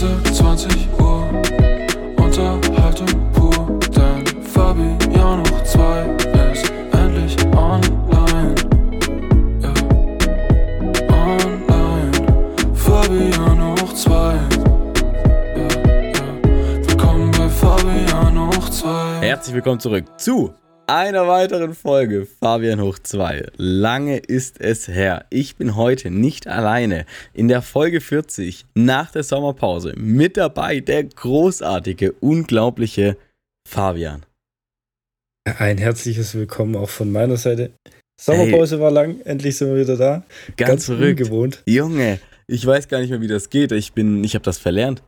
[0.00, 1.24] Insel 20 Uhr,
[2.18, 6.06] Unterhaltung pur, denn Fabian hoch 2
[6.52, 8.54] ist endlich online.
[9.60, 9.74] Ja,
[11.10, 12.12] online.
[12.74, 14.12] Fabian hoch 2.
[15.56, 15.68] Ja,
[16.12, 16.86] ja.
[16.86, 18.88] Willkommen bei Fabian hoch 2.
[19.22, 20.54] Herzlich willkommen zurück zu
[20.88, 23.48] einer weiteren Folge Fabian hoch 2.
[23.56, 25.26] Lange ist es her.
[25.28, 27.04] Ich bin heute nicht alleine.
[27.34, 33.18] In der Folge 40 nach der Sommerpause mit dabei der großartige, unglaubliche
[33.68, 34.24] Fabian.
[35.58, 37.72] Ein herzliches Willkommen auch von meiner Seite.
[38.20, 40.24] Sommerpause war lang, endlich sind wir wieder da.
[40.56, 41.20] Ganz, verrückt.
[41.20, 41.62] ungewohnt.
[41.66, 43.72] Junge, ich weiß gar nicht mehr, wie das geht.
[43.72, 45.02] Ich bin, ich habe das verlernt.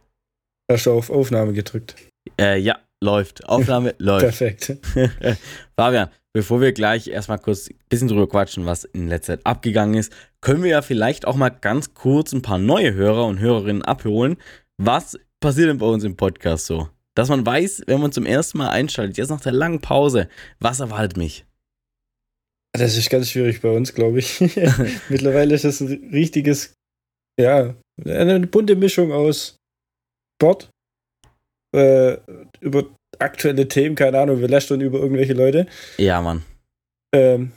[0.70, 1.96] Hast du auf Aufnahme gedrückt.
[2.38, 3.48] Äh, ja, läuft.
[3.48, 4.38] Aufnahme läuft.
[4.38, 4.76] Perfekt.
[5.76, 9.94] Fabian, bevor wir gleich erstmal kurz ein bisschen drüber quatschen, was in letzter Zeit abgegangen
[9.94, 13.82] ist, können wir ja vielleicht auch mal ganz kurz ein paar neue Hörer und Hörerinnen
[13.82, 14.36] abholen.
[14.78, 16.88] Was passiert denn bei uns im Podcast so?
[17.14, 20.28] Dass man weiß, wenn man zum ersten Mal einschaltet, jetzt nach der langen Pause,
[20.60, 21.44] was erwartet mich?
[22.72, 24.40] Das ist ganz schwierig bei uns, glaube ich.
[25.08, 26.74] Mittlerweile ist das ein richtiges,
[27.38, 29.56] ja, eine bunte Mischung aus
[30.40, 30.70] Sport,
[31.72, 32.16] äh,
[32.60, 32.84] über
[33.18, 35.66] aktuelle Themen, keine Ahnung, wir lästern über irgendwelche Leute.
[35.98, 36.42] Ja, Mann.
[37.14, 37.52] Ähm,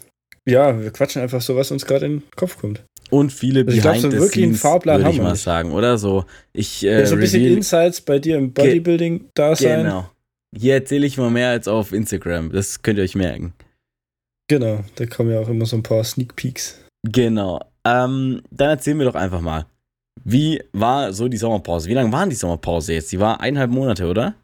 [0.47, 2.83] ja, wir quatschen einfach so, was uns gerade in den Kopf kommt.
[3.09, 5.43] Und viele Also ich glaub, so wirklich einen Fahrplan würde haben ich wir mal nicht.
[5.43, 6.25] sagen, oder so.
[6.51, 9.83] Ich äh, Ja, so ein bisschen Insights bei dir im Bodybuilding da sein.
[9.83, 10.09] Genau.
[10.55, 12.51] Hier erzähle ich mal mehr als auf Instagram.
[12.51, 13.53] Das könnt ihr euch merken.
[14.49, 16.79] Genau, da kommen ja auch immer so ein paar Sneak Peeks.
[17.07, 17.59] Genau.
[17.85, 19.65] Ähm, dann erzählen wir doch einfach mal.
[20.23, 21.89] Wie war so die Sommerpause?
[21.89, 23.11] Wie lange waren die Sommerpause jetzt?
[23.11, 24.35] Die war eineinhalb Monate, oder?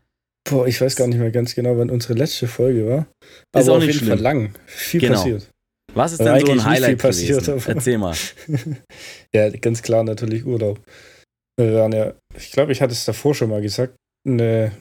[0.49, 3.07] Boah, ich weiß gar nicht mehr ganz genau, wann unsere letzte Folge war.
[3.21, 4.23] Ist Aber auch auf nicht jeden Fall schlimm.
[4.23, 4.55] lang.
[4.65, 5.13] Viel Genau.
[5.15, 5.49] passiert.
[5.93, 7.63] Was ist denn so ein Highlight passiert, gewesen?
[7.69, 8.15] Erzähl mal.
[9.33, 10.79] ja, ganz klar natürlich Urlaub.
[11.57, 13.95] Wir waren ja, ich glaube, ich hatte es davor schon mal gesagt,
[14.27, 14.71] eine,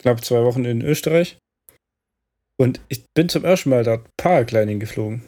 [0.00, 1.36] knapp zwei Wochen in Österreich.
[2.60, 5.22] Und ich bin zum ersten Mal dort Paragliding geflogen.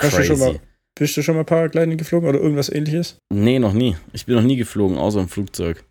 [0.00, 0.52] Hast du schon Crazy.
[0.54, 0.60] mal-
[0.98, 3.16] Bist du schon mal Paragliding geflogen oder irgendwas ähnliches?
[3.32, 3.96] Nee, noch nie.
[4.12, 5.84] Ich bin noch nie geflogen, außer im Flugzeug.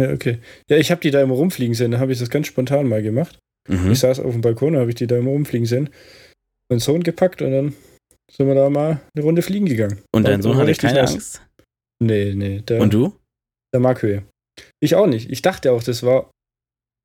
[0.00, 0.38] Ja, okay.
[0.70, 3.02] Ja, ich habe die da immer rumfliegen sehen, da habe ich das ganz spontan mal
[3.02, 3.38] gemacht.
[3.68, 3.90] Mhm.
[3.90, 5.90] Ich saß auf dem Balkon, da habe ich die da immer rumfliegen sehen.
[6.70, 7.74] Meinen Sohn gepackt und dann
[8.30, 9.98] sind wir da mal eine Runde fliegen gegangen.
[10.14, 11.12] Und dein Sohn hatte keine nice.
[11.12, 11.42] Angst?
[12.02, 12.60] Nee, nee.
[12.60, 13.14] Der, Und du?
[13.72, 14.22] der mag Höhe.
[14.80, 15.30] Ich auch nicht.
[15.30, 16.30] Ich dachte auch, das war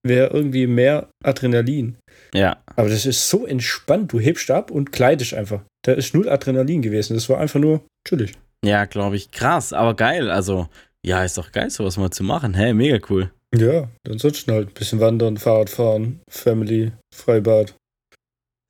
[0.05, 1.97] wäre irgendwie mehr Adrenalin.
[2.33, 2.61] Ja.
[2.75, 4.11] Aber das ist so entspannt.
[4.11, 5.63] Du hebst ab und kleidest einfach.
[5.83, 7.13] Da ist null Adrenalin gewesen.
[7.13, 8.33] Das war einfach nur chillig.
[8.65, 9.31] Ja, glaube ich.
[9.31, 10.29] Krass, aber geil.
[10.31, 10.67] Also,
[11.05, 12.53] ja, ist doch geil, sowas mal zu machen.
[12.53, 13.31] Hä, mega cool.
[13.55, 17.75] Ja, ansonsten halt ein bisschen wandern, Fahrrad fahren, Family, Freibad.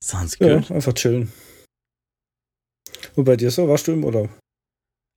[0.03, 0.71] Sounds Ja, good.
[0.71, 1.31] einfach chillen.
[3.15, 3.67] Und bei dir so?
[3.67, 4.29] Warst du im Urlaub?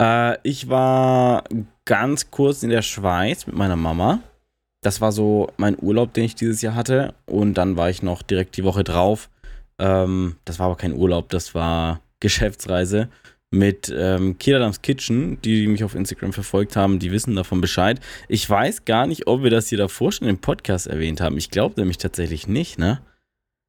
[0.01, 1.45] Äh, ich war
[1.85, 4.21] ganz kurz in der Schweiz mit meiner Mama.
[4.83, 7.15] Das war so mein Urlaub, den ich dieses Jahr hatte.
[7.25, 9.31] Und dann war ich noch direkt die Woche drauf.
[9.79, 13.09] Ähm, das war aber kein Urlaub, das war Geschäftsreise
[13.51, 18.01] mit ähm, Kidadams Kitchen, die, die mich auf Instagram verfolgt haben, die wissen davon Bescheid.
[18.29, 21.37] Ich weiß gar nicht, ob wir das hier davor schon im Podcast erwähnt haben.
[21.37, 23.01] Ich glaube nämlich tatsächlich nicht, ne?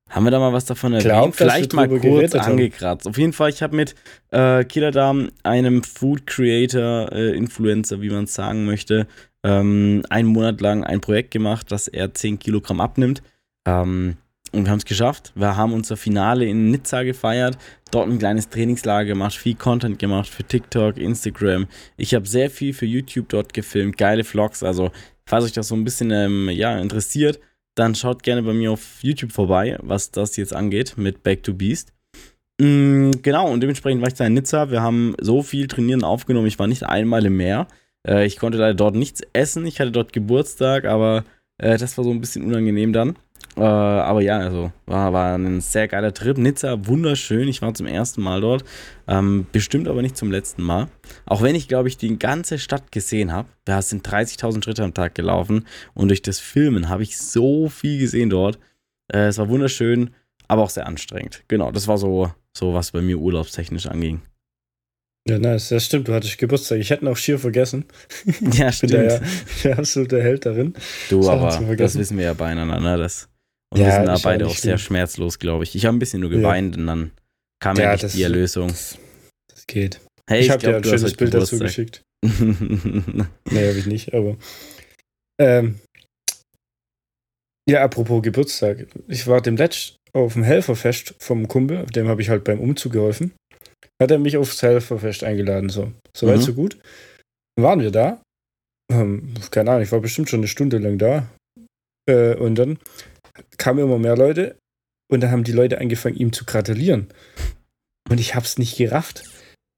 [0.09, 1.09] Haben wir da mal was davon erwähnt?
[1.09, 2.51] Glaub, Vielleicht mal kurz geredet haben.
[2.51, 3.07] angekratzt.
[3.07, 3.93] Auf jeden Fall, ich habe mit
[4.31, 9.07] äh, Kidadam, einem Food Creator, äh, Influencer, wie man es sagen möchte,
[9.43, 13.21] ähm, einen Monat lang ein Projekt gemacht, dass er 10 Kilogramm abnimmt.
[13.65, 14.15] Ähm,
[14.57, 15.31] und wir haben es geschafft.
[15.35, 17.57] Wir haben unser Finale in Nizza gefeiert,
[17.91, 21.67] dort ein kleines Trainingslager gemacht, viel Content gemacht für TikTok, Instagram.
[21.95, 24.63] Ich habe sehr viel für YouTube dort gefilmt, geile Vlogs.
[24.63, 24.91] Also,
[25.25, 27.39] falls euch das so ein bisschen ähm, ja, interessiert,
[27.75, 31.53] dann schaut gerne bei mir auf YouTube vorbei, was das jetzt angeht mit Back to
[31.53, 31.93] Beast.
[32.59, 34.71] Mm, genau, und dementsprechend war ich da in Nizza.
[34.71, 36.47] Wir haben so viel Trainieren aufgenommen.
[36.47, 37.67] Ich war nicht einmal im Meer.
[38.07, 39.65] Äh, ich konnte leider dort nichts essen.
[39.67, 41.23] Ich hatte dort Geburtstag, aber
[41.59, 43.15] äh, das war so ein bisschen unangenehm dann.
[43.57, 46.37] Äh, aber ja, also war, war ein sehr geiler Trip.
[46.37, 47.47] Nizza, wunderschön.
[47.47, 48.63] Ich war zum ersten Mal dort.
[49.07, 50.89] Ähm, bestimmt aber nicht zum letzten Mal.
[51.25, 53.49] Auch wenn ich, glaube ich, die ganze Stadt gesehen habe.
[53.65, 55.65] Da sind 30.000 Schritte am Tag gelaufen.
[55.95, 58.59] Und durch das Filmen habe ich so viel gesehen dort.
[59.11, 60.11] Äh, es war wunderschön,
[60.47, 61.43] aber auch sehr anstrengend.
[61.47, 64.21] Genau, das war so, so was bei mir urlaubstechnisch anging.
[65.27, 65.69] Ja, nice.
[65.69, 66.07] Das stimmt.
[66.07, 66.79] Du hattest Geburtstag.
[66.79, 67.85] Ich hätte noch schier vergessen.
[68.53, 69.19] Ja, Ich bin ja
[69.63, 70.73] der absolute Held darin.
[71.09, 72.97] Du, Sachen aber das wissen wir ja beieinander.
[72.97, 73.27] Das,
[73.73, 75.75] und Ja, wir sind da ja beide auch sehr schmerzlos, glaube ich.
[75.75, 76.37] Ich habe ein bisschen nur Ja.
[76.37, 77.11] geweint und dann
[77.61, 78.69] kam ja, Ja, nicht das- die Erlösung.
[78.69, 78.97] Das,
[79.53, 79.99] das geht.
[80.29, 82.01] Hey, ich habe dir ein schönes Bild dazu geschickt.
[82.25, 84.35] Nee, habe ich nicht, aber.
[85.39, 85.79] Ähm,
[87.69, 88.87] ja, apropos Geburtstag.
[89.07, 92.93] Ich war dem letzt auf dem Helferfest vom Kumpel, dem habe ich halt beim Umzug
[92.93, 93.33] geholfen.
[94.01, 95.91] Hat er mich aufs Helferfest eingeladen, so.
[96.15, 96.41] Soweit, Mhm.
[96.41, 96.77] so gut.
[97.55, 98.21] Dann waren wir da.
[98.89, 101.27] ähm, keine Ahnung, ich war bestimmt schon eine Stunde lang da.
[102.09, 102.79] Äh, und dann
[103.57, 104.57] kamen immer mehr Leute
[105.11, 107.07] und dann haben die Leute angefangen, ihm zu gratulieren.
[108.09, 109.23] Und ich hab's nicht gerafft.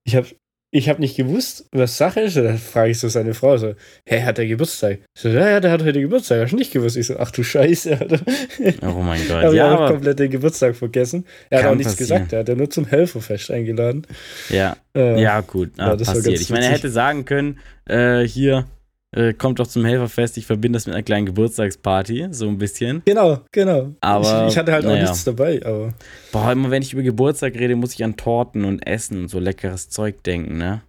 [0.06, 0.26] Ich hab,
[0.72, 2.38] ich hab nicht gewusst, was Sache ist.
[2.38, 3.74] Und dann frage ich so seine Frau so,
[4.06, 5.00] hey, hat der Geburtstag?
[5.16, 6.42] Ich so, ja, ja, der hat heute Geburtstag.
[6.44, 6.96] Hast du nicht gewusst?
[6.96, 8.00] Ich so, ach du Scheiße.
[8.00, 8.20] Alter.
[8.84, 9.44] Oh mein Gott.
[9.50, 11.26] Ich ja, auch aber, komplett den Geburtstag vergessen.
[11.50, 12.24] Er hat auch nichts passieren.
[12.24, 12.34] gesagt.
[12.34, 14.06] Er hat ja nur zum Helferfest eingeladen.
[14.50, 15.72] ja, Äh, ja, gut.
[15.78, 16.40] ja, Ah, war passiert.
[16.40, 18.66] Ich meine, er hätte sagen können, äh, hier,
[19.16, 23.02] äh, kommt doch zum Helferfest, ich verbinde das mit einer kleinen Geburtstagsparty, so ein bisschen.
[23.06, 23.94] Genau, genau.
[24.02, 24.98] Aber, ich, ich hatte halt naja.
[24.98, 25.94] auch nichts dabei, aber
[26.32, 29.40] Boah, immer wenn ich über Geburtstag rede, muss ich an Torten und Essen und so
[29.40, 30.82] leckeres Zeug denken, ne?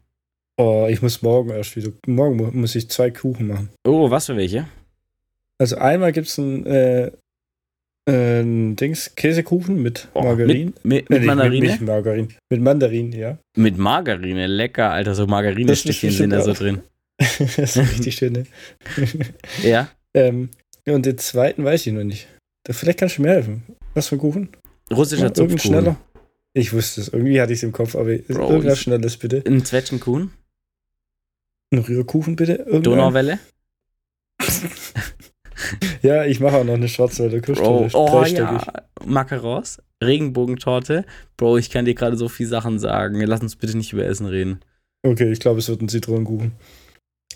[0.59, 1.91] oh, ich muss morgen erst wieder.
[2.07, 3.71] Morgen mu- muss ich zwei Kuchen machen.
[3.87, 4.67] Oh, was für welche?
[5.59, 7.11] Also einmal gibt es ein, äh,
[8.07, 10.75] ein Dings, Käsekuchen mit Oh, Margarin.
[10.83, 11.61] Mit, mit, Äh, mit Mandarine?
[11.61, 12.29] Mit, nicht Margarin.
[12.51, 13.39] Mit Mandarin, ja.
[13.57, 16.81] Mit Margarine, lecker, Alter, so Margarinestückchen sind da so drin.
[17.39, 18.47] das ist richtig schön, ne?
[19.63, 19.89] Ja?
[20.15, 20.51] ähm,
[20.87, 22.27] und den zweiten weiß ich noch nicht.
[22.65, 23.63] Da, vielleicht kannst du mir helfen.
[23.95, 24.49] Was für ein Kuchen?
[24.93, 25.71] Russischer Irgendein Zupfkuchen.
[25.71, 25.97] schneller?
[26.55, 27.09] Ich wusste es.
[27.09, 29.43] Irgendwie hatte ich es im Kopf, aber Bro, irgendwas ich- Schnelles bitte.
[29.47, 30.33] Ein Zwetschgenkuchen?
[31.73, 32.55] Ein Rührkuchen bitte.
[32.55, 32.83] Irgendein.
[32.83, 33.39] Donauwelle?
[36.03, 37.95] Ja, ich mache auch noch eine Schwarzwälder Kirschtorte.
[37.95, 38.63] oh ja.
[39.05, 39.83] Macarons?
[40.03, 41.05] Regenbogentorte?
[41.37, 43.21] Bro, ich kann dir gerade so viel Sachen sagen.
[43.21, 44.61] Lass uns bitte nicht über Essen reden.
[45.03, 46.53] Okay, ich glaube, es wird ein Zitronenkuchen.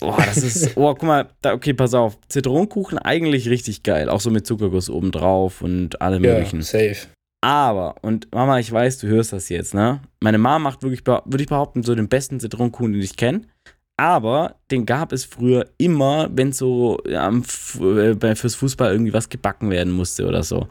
[0.01, 0.75] Oh, das ist.
[0.75, 2.17] Oh, guck mal, da, okay, pass auf.
[2.27, 4.09] Zitronenkuchen eigentlich richtig geil.
[4.09, 6.61] Auch so mit Zuckerguss obendrauf und allem Ja, möglichen.
[6.61, 7.07] safe.
[7.41, 10.01] Aber, und Mama, ich weiß, du hörst das jetzt, ne?
[10.19, 13.41] Meine Mama macht wirklich, würde ich behaupten, so den besten Zitronenkuchen, den ich kenne.
[13.97, 19.69] Aber den gab es früher immer, wenn so ja, äh, fürs Fußball irgendwie was gebacken
[19.69, 20.67] werden musste oder so.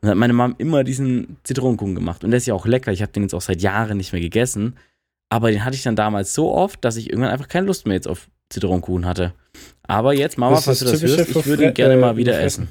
[0.00, 2.24] Dann hat meine Mom immer diesen Zitronenkuchen gemacht.
[2.24, 2.92] Und der ist ja auch lecker.
[2.92, 4.76] Ich habe den jetzt auch seit Jahren nicht mehr gegessen.
[5.28, 7.94] Aber den hatte ich dann damals so oft, dass ich irgendwann einfach keine Lust mehr
[7.96, 9.34] jetzt auf Zitronenkuchen hatte.
[9.82, 12.68] Aber jetzt, Mama, falls du das hörst, ich würde ihn gerne äh, mal wieder essen.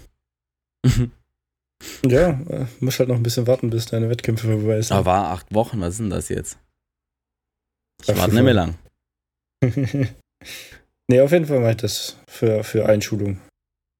[2.05, 4.95] Ja, äh, muss halt noch ein bisschen warten, bis deine Wettkämpfe vorbei sind.
[4.95, 6.57] Aber war acht Wochen, was ist denn das jetzt?
[8.03, 8.75] Ich Ach, warte nicht mehr lang.
[11.07, 13.39] nee, auf jeden Fall mache ich das für, für Einschulung.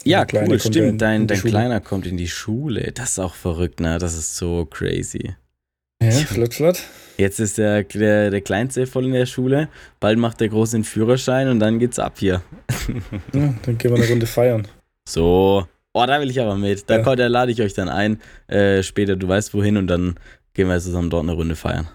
[0.04, 1.02] Ja, cool, stimmt.
[1.02, 1.40] Dein, dein.
[1.40, 2.92] Kleiner kommt in die Schule.
[2.92, 4.00] Das ist auch verrückt, ne?
[4.00, 5.36] Das ist so crazy.
[6.02, 6.82] Ja, flott, flott.
[7.18, 9.70] Jetzt ist der, der, der Kleinste voll in der Schule.
[10.00, 12.42] Bald macht der Große den Führerschein und dann geht's ab hier.
[13.34, 14.68] Ja, dann gehen wir eine Runde feiern.
[15.08, 15.68] So.
[15.94, 16.90] Oh, da will ich aber mit.
[16.90, 17.16] Da, Ja.
[17.16, 18.20] da lade ich euch dann ein.
[18.48, 20.16] Äh, später, du weißt wohin und dann
[20.54, 21.88] gehen wir zusammen dort eine Runde feiern.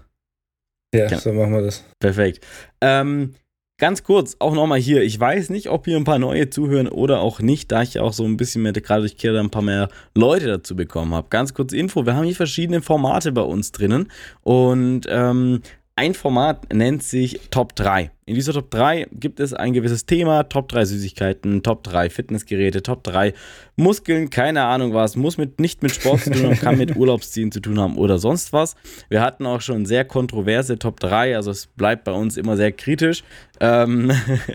[0.95, 1.19] Ja, Ja.
[1.19, 1.83] so machen wir das.
[1.99, 2.47] Perfekt.
[2.81, 3.35] Ähm,
[3.79, 5.03] ganz kurz, auch nochmal hier.
[5.03, 8.13] Ich weiß nicht, ob hier ein paar neue zuhören oder auch nicht, da ich auch
[8.13, 11.29] so ein bisschen mehr, gerade durch Kira ein paar mehr Leute dazu bekommen habe.
[11.29, 14.11] Ganz kurz Info: Wir haben hier verschiedene Formate bei uns drinnen
[14.43, 15.61] und ähm,
[15.99, 18.11] ein Format nennt sich Top 3.
[18.27, 22.83] In dieser Top 3 gibt es ein gewisses Thema, Top 3 Süßigkeiten, Top 3 Fitnessgeräte,
[22.83, 23.33] Top 3
[23.77, 27.51] Muskeln, keine Ahnung was, muss mit, nicht mit Sport zu tun haben, kann mit Urlaubszielen
[27.51, 28.77] zu tun haben oder sonst was.
[29.09, 32.73] Wir hatten auch schon sehr kontroverse Top 3, also es bleibt bei uns immer sehr
[32.73, 33.25] kritisch.
[33.61, 34.13] Ähm,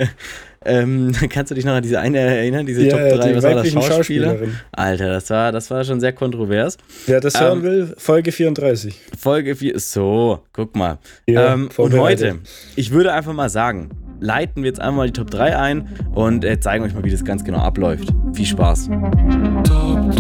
[0.66, 3.56] ähm, kannst du dich noch an diese eine erinnern, diese Top 3, die was war
[3.56, 3.98] das, Schauspieler?
[3.98, 4.56] Schauspielerin.
[4.72, 6.78] Alter, das war, das war schon sehr kontrovers.
[7.08, 9.00] Wer das Ähm, hören will, Folge 34.
[9.20, 11.00] Folge 4, so, guck mal.
[11.28, 12.40] Ja, ähm, und heute,
[12.76, 13.90] ich würde einfach mal sagen,
[14.20, 17.26] leiten wir jetzt einmal die Top 3 ein und äh, zeigen euch mal, wie das
[17.26, 18.10] ganz genau abläuft.
[18.34, 18.88] Viel Spaß.
[18.88, 20.16] Top 3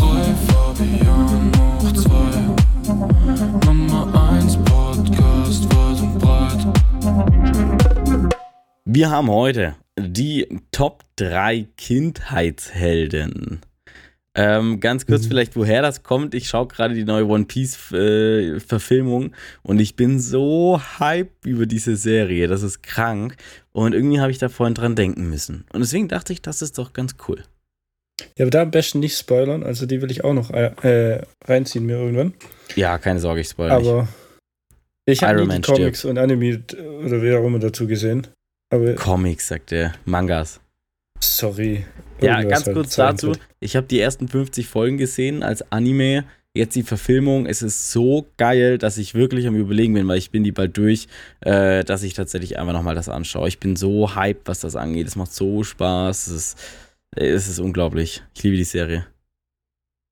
[0.47, 2.11] Fabian hoch 2
[3.67, 6.65] Nummer 1 Podcast weit und breit
[8.85, 13.61] Wir haben heute die Top 3 Kindheitshelden.
[14.33, 15.27] Ähm, ganz kurz Mhm.
[15.27, 16.33] vielleicht, woher das kommt.
[16.33, 21.65] Ich schaue gerade die neue One Piece äh, Verfilmung und ich bin so hype über
[21.65, 22.47] diese Serie.
[22.47, 23.35] Das ist krank.
[23.73, 25.65] Und irgendwie habe ich da vorhin dran denken müssen.
[25.73, 27.43] Und deswegen dachte ich, das ist doch ganz cool.
[28.37, 29.63] Ja, aber da am besten nicht spoilern.
[29.63, 32.33] Also die will ich auch noch äh, reinziehen mir irgendwann.
[32.75, 33.89] Ja, keine Sorge, ich spoilere nicht.
[33.89, 34.07] Aber
[35.05, 36.61] ich habe die Comics und Anime
[37.03, 38.27] oder wie auch immer dazu gesehen.
[38.71, 39.93] Aber Comics, sagt er.
[40.05, 40.59] Mangas.
[41.19, 41.85] sorry.
[42.21, 43.33] Ja, ganz kurz dazu.
[43.59, 46.23] Ich habe die ersten 50 Folgen gesehen als Anime.
[46.53, 47.45] Jetzt die Verfilmung.
[47.45, 50.75] Es ist so geil, dass ich wirklich am Überlegen bin, weil ich bin die bald
[50.77, 51.07] durch,
[51.41, 53.47] äh, dass ich tatsächlich einfach nochmal das anschaue.
[53.47, 55.07] Ich bin so hyped, was das angeht.
[55.07, 56.27] Es macht so Spaß.
[56.27, 56.59] Es ist,
[57.15, 58.21] es ist unglaublich.
[58.35, 59.07] Ich liebe die Serie.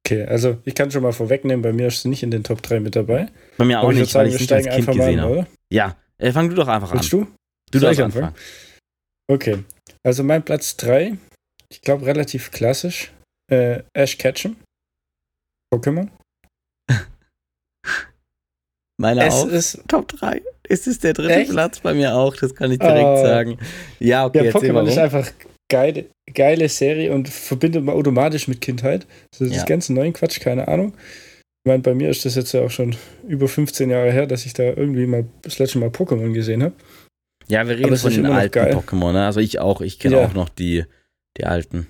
[0.05, 2.61] Okay, also ich kann schon mal vorwegnehmen, bei mir ist sie nicht in den Top
[2.63, 3.27] 3 mit dabei.
[3.57, 5.45] Bei mir auch nicht, weil ich es nicht als Kind gesehen habe.
[5.69, 7.21] Ja, äh, fang du doch einfach Willst an.
[7.21, 7.27] du?
[7.71, 8.25] Du darfst anfangen?
[8.25, 8.43] anfangen.
[9.31, 9.63] Okay.
[10.03, 11.17] Also mein Platz 3,
[11.71, 13.11] ich glaube relativ klassisch,
[13.51, 14.55] äh, Ash Ketchum.
[15.73, 16.09] Pokémon.
[18.99, 19.47] Meine Es auch.
[19.47, 20.41] ist, Top 3.
[20.67, 21.51] Es ist der dritte Echt?
[21.51, 23.21] Platz bei mir auch, das kann ich direkt Oh.
[23.23, 23.57] sagen.
[23.99, 25.31] Ja, okay, ja, Pokémon ist einfach
[25.71, 29.07] geile, geile Serie und verbindet man automatisch mit Kindheit.
[29.33, 29.63] So das Ja.
[29.65, 30.93] ganze neuen Quatsch, keine Ahnung.
[31.65, 32.95] Ich meine, bei mir ist das jetzt ja auch schon
[33.27, 36.75] über 15 Jahre her, dass ich da irgendwie mal das letzte Mal Pokémon gesehen habe.
[37.49, 38.59] Ja, wir reden von den alten.
[38.59, 39.25] Pokémon, ne?
[39.25, 39.81] Also ich auch.
[39.81, 40.25] Ich kenne Ja.
[40.25, 40.85] auch noch die,
[41.37, 41.87] die alten.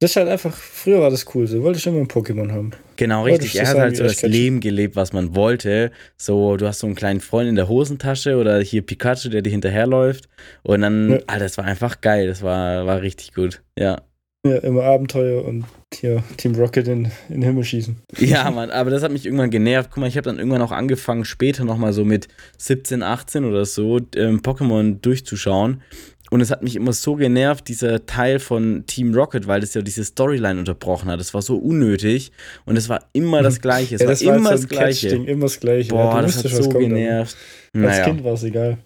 [0.00, 2.72] Das ist halt einfach, früher war das cool, so wollte ich immer ein Pokémon haben.
[2.96, 3.56] Genau, richtig.
[3.56, 4.20] Er hat halt so das.
[4.20, 5.90] Leben gelebt, was man wollte.
[6.18, 9.48] So, du hast so einen kleinen Freund in der Hosentasche oder hier Pikachu, der dir
[9.50, 10.28] hinterherläuft.
[10.62, 11.18] Und dann, Ja.
[11.26, 12.26] Alter, das war einfach geil.
[12.26, 13.62] Das war, war richtig gut.
[13.78, 14.02] Ja.
[14.46, 17.96] Ja, immer Abenteuer und hier Team Rocket in, in den Himmel schießen.
[18.18, 19.90] Ja, Mann, aber das hat mich irgendwann genervt.
[19.92, 23.64] Guck mal, ich habe dann irgendwann auch angefangen, später nochmal so mit 17, 18 oder
[23.64, 25.82] so ähm, Pokémon durchzuschauen.
[26.30, 29.82] Und es hat mich immer so genervt, dieser Teil von Team Rocket, weil das ja
[29.82, 31.20] diese Storyline unterbrochen hat.
[31.20, 32.32] Das war so unnötig
[32.64, 33.94] und es war immer das Gleiche.
[33.94, 35.08] Es ja, war das war immer das Gleiche.
[35.08, 35.90] Immer das Gleiche.
[35.90, 37.36] Boah, ja, das hat so genervt.
[37.74, 38.04] Als Naja.
[38.04, 38.78] Kind war es egal.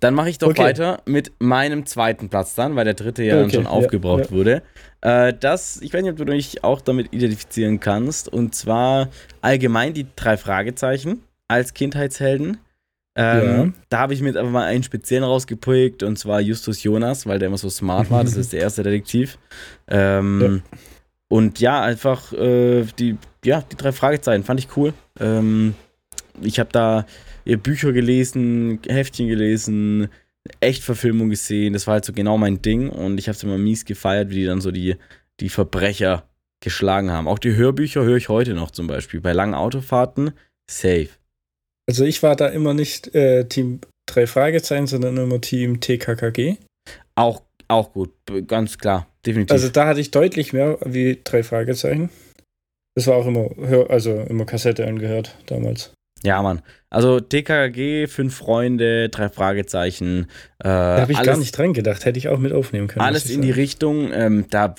[0.00, 0.62] Dann mache ich doch Okay.
[0.62, 4.26] weiter mit meinem zweiten Platz dann, weil der dritte ja dann Okay, schon ja, aufgebraucht
[4.26, 4.30] ja.
[4.30, 4.62] wurde.
[5.00, 9.08] Äh, das, ich weiß nicht, ob du dich auch damit identifizieren kannst, und zwar
[9.42, 12.58] allgemein die drei Fragezeichen als Kindheitshelden.
[13.16, 13.72] Ähm, Ja.
[13.88, 17.38] Da habe ich mir jetzt einfach mal einen speziellen rausgepickt, und zwar Justus Jonas, weil
[17.40, 18.22] der immer so smart war.
[18.22, 19.38] Das ist der erste Detektiv.
[19.88, 20.62] Ähm,
[21.30, 24.94] Und ja, einfach äh, die, ja, die drei Fragezeichen fand ich cool.
[25.20, 25.74] Ähm,
[26.40, 27.04] ich habe da
[27.56, 30.08] Bücher gelesen, Heftchen gelesen,
[30.60, 31.72] Echtverfilmung gesehen.
[31.72, 34.36] Das war halt so genau mein Ding und ich habe es immer mies gefeiert, wie
[34.36, 34.96] die dann so die,
[35.40, 36.28] die Verbrecher
[36.60, 37.28] geschlagen haben.
[37.28, 39.20] Auch die Hörbücher höre ich heute noch zum Beispiel.
[39.20, 40.32] Bei langen Autofahrten,
[40.70, 41.08] safe.
[41.88, 46.56] Also ich war da immer nicht äh, Team drei Fragezeichen, sondern immer Team TKKG.
[47.14, 48.10] Auch, auch gut,
[48.46, 49.52] ganz klar, definitiv.
[49.52, 52.10] Also da hatte ich deutlich mehr wie drei Fragezeichen.
[52.94, 53.50] Das war auch immer,
[53.90, 55.92] also immer Kassette angehört damals.
[56.24, 56.62] Ja, Mann.
[56.90, 60.26] Also TKG, fünf Freunde, drei Fragezeichen.
[60.58, 62.04] Äh, Da habe ich gar alles- nicht dran gedacht.
[62.04, 63.04] Hätte ich auch mit aufnehmen können.
[63.04, 63.50] Alles in die.
[63.50, 64.10] Richtung.
[64.12, 64.74] Ähm, da,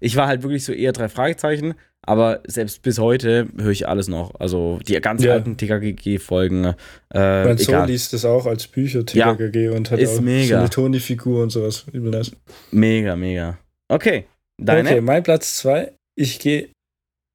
[0.00, 4.08] ich war halt wirklich so eher drei Fragezeichen, aber selbst bis heute höre ich alles
[4.08, 4.34] noch.
[4.40, 5.34] Also die ganz Ja.
[5.34, 6.74] alten TKG-Folgen.
[7.14, 10.48] Äh, Mein Sohn liest das auch als Bücher, TKKG, und hat auch mega.
[10.48, 11.84] so eine Toni-Figur und sowas.
[11.92, 12.32] Übel nice.
[12.72, 13.56] Mega, mega.
[13.88, 14.24] Okay,
[14.58, 14.88] deine?
[14.90, 15.92] Okay, mein Platz zwei.
[16.16, 16.68] Ich gehe,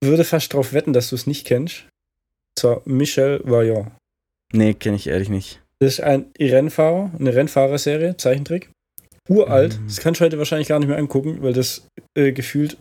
[0.03, 1.85] würde fast darauf wetten, dass du es nicht kennst.
[2.57, 3.91] Zwar Michel Vaillant.
[4.53, 5.61] Nee, kenne ich ehrlich nicht.
[5.79, 8.69] Das ist ein Rennfahrer, eine Rennfahrerserie, Zeichentrick.
[9.29, 9.79] Uralt.
[9.79, 9.87] Mhm.
[9.87, 11.87] Das kannst du heute wahrscheinlich gar nicht mehr angucken, weil das
[12.17, 12.77] äh, gefühlt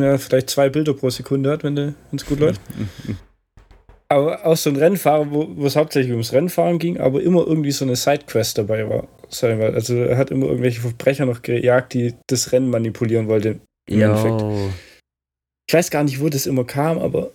[0.00, 2.60] ja, vielleicht zwei Bilder pro Sekunde hat, wenn es gut läuft.
[4.08, 7.84] Aber auch so ein Rennfahrer, wo es hauptsächlich ums Rennfahren ging, aber immer irgendwie so
[7.84, 9.08] eine Sidequest dabei war.
[9.30, 9.72] Sagen wir.
[9.72, 13.62] Also er hat immer irgendwelche Verbrecher noch gejagt, die das Rennen manipulieren wollten.
[13.88, 14.40] Im Endeffekt.
[14.40, 14.70] Jo.
[15.66, 17.32] Ich weiß gar nicht, wo das immer kam, aber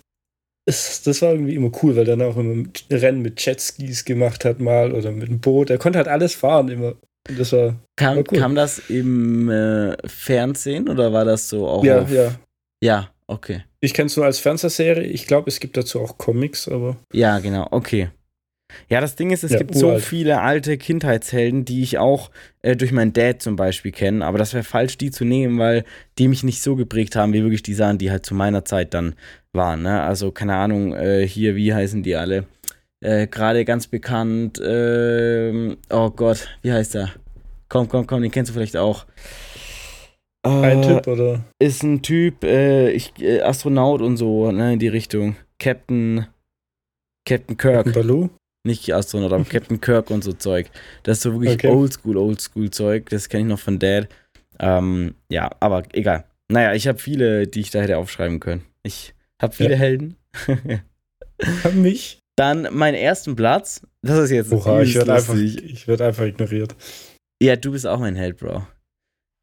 [0.69, 4.45] es, das war irgendwie immer cool, weil er dann auch immer Rennen mit Jetskis gemacht
[4.45, 5.69] hat mal oder mit einem Boot.
[5.69, 6.93] Er konnte halt alles fahren immer.
[7.29, 8.39] Und das war Kam, War cool.
[8.39, 12.11] kam das im äh, Fernsehen oder war das so auch ja, auf...
[12.11, 12.35] ja.
[12.81, 13.63] Ja, okay.
[13.81, 15.03] Ich kenne es nur als Fernsehserie.
[15.03, 18.09] Ich glaube, es gibt dazu auch Comics, aber Ja, genau, okay.
[18.87, 20.03] Ja, das Ding ist, es Ja, gibt so uralt.
[20.03, 22.29] viele alte Kindheitshelden, die ich auch
[22.61, 25.83] äh, durch meinen Dad zum Beispiel kenne, aber das wäre falsch, die zu nehmen, weil
[26.17, 28.93] die mich nicht so geprägt haben, wie wirklich die Sachen, die halt zu meiner Zeit
[28.93, 29.15] dann
[29.53, 29.81] waren.
[29.83, 30.01] Ne?
[30.01, 32.45] Also, keine Ahnung, äh, hier, wie heißen die alle?
[33.01, 37.09] Äh, Gerade ganz bekannt, ähm, oh Gott, wie heißt der?
[37.69, 39.05] Komm, komm, komm, den kennst du vielleicht auch.
[40.43, 44.79] ein Äh, Tipp oder ist ein Typ, äh, ich, äh, Astronaut und so, ne, in
[44.79, 45.35] die Richtung.
[45.59, 46.27] Captain,
[47.27, 47.93] Captain Kirk.
[47.93, 48.29] Baloo.
[48.65, 50.69] Nicht Astronaut, aber Captain Kirk und so Zeug.
[51.03, 51.67] Das ist so wirklich Okay.
[51.69, 53.09] oldschool, oldschool Zeug.
[53.09, 54.07] Das kenne ich noch von Dad.
[54.59, 56.25] Ähm, ja, aber egal.
[56.51, 58.63] Naja, ich habe viele, die ich da hätte aufschreiben können.
[58.83, 59.77] Ich habe viele Ja.
[59.77, 60.15] Helden.
[61.73, 62.19] Mich?
[62.35, 63.81] Dann meinen ersten Platz.
[64.01, 66.75] Das ist jetzt Oha, ich werde einfach, ich werd einfach ignoriert.
[67.41, 68.59] Ja, du bist auch mein Held, Bro.
[68.59, 68.65] Gut,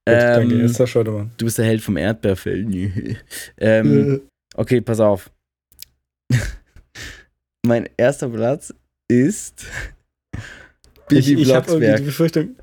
[0.07, 1.31] danke, Ähm, jetzt schaut mal.
[1.37, 3.17] du bist der Held vom Erdbeerfeld.
[3.59, 4.23] ähm,
[4.55, 5.31] Okay, pass auf.
[7.67, 8.75] mein erster Platz
[9.09, 9.67] ist
[11.11, 12.03] ich Bibi ich habe irgendwie die.
[12.03, 12.57] Befürchtung.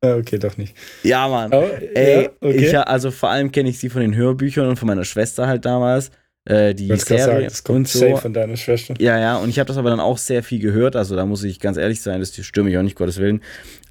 [0.00, 0.76] Ah, okay, doch nicht.
[1.02, 1.52] Ja, Mann.
[1.52, 2.66] Aber, Ey, ja, okay.
[2.66, 5.64] ich, also vor allem kenne ich sie von den Hörbüchern und von meiner Schwester halt
[5.64, 6.10] damals.
[6.44, 8.16] Äh, die Ich Serie sagen, das kommt und so.
[8.16, 8.94] von deiner Schwester.
[8.98, 10.94] Ja, ja, und ich habe das aber dann auch sehr viel gehört.
[10.96, 13.42] Also da muss ich ganz ehrlich sein, das stürme ich auch nicht, Gottes Willen.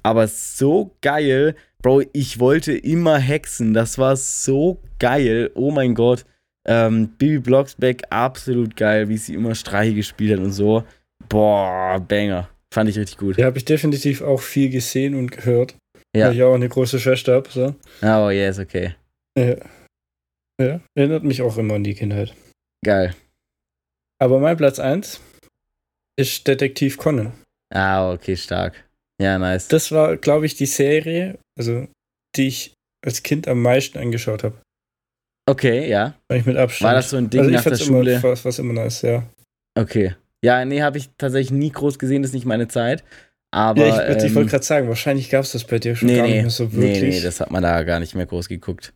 [0.02, 3.74] Aber so geil, Bro, ich wollte immer hexen.
[3.74, 5.50] Das war so geil.
[5.54, 6.24] Oh mein Gott.
[6.66, 10.84] Ähm, Bibi Blocksberg, absolut geil, wie sie immer Streiche gespielt hat und so.
[11.28, 12.48] Boah, Banger.
[12.72, 13.38] Fand ich richtig gut.
[13.38, 15.74] Ja, habe ich definitiv auch viel gesehen und gehört.
[16.16, 16.26] Ja.
[16.26, 17.48] Weil ich auch eine große Schwester habe.
[17.50, 17.74] So.
[18.02, 18.94] Oh, yes, okay.
[19.38, 19.56] Ja.
[20.60, 20.80] ja.
[20.94, 22.34] Erinnert mich auch immer an die Kindheit.
[22.84, 23.14] Geil.
[24.20, 25.20] Aber mein Platz 1
[26.18, 27.32] ist Detektiv Conan.
[27.74, 28.88] Ah, okay, stark.
[29.20, 29.68] Ja, nice.
[29.68, 31.86] Das war, glaube ich, die Serie, also
[32.36, 34.60] die ich als Kind am meisten angeschaut habe.
[35.48, 36.14] Okay, ja.
[36.28, 36.88] Weil ich mit Abstand.
[36.88, 38.22] War das so ein Ding also ich nach der fand's immer, Schule?
[38.22, 39.28] Was, was immer nice, ja.
[39.78, 40.14] Okay.
[40.44, 43.04] Ja, nee, habe ich tatsächlich nie groß gesehen, das ist nicht meine Zeit.
[43.50, 43.86] Aber.
[43.86, 46.16] ja ich ich ähm, wollte gerade sagen, wahrscheinlich gab es das bei dir schon nee,
[46.16, 47.16] gar nee, nicht mehr so nee, wirklich.
[47.16, 48.92] nee, das hat man da gar nicht mehr groß geguckt.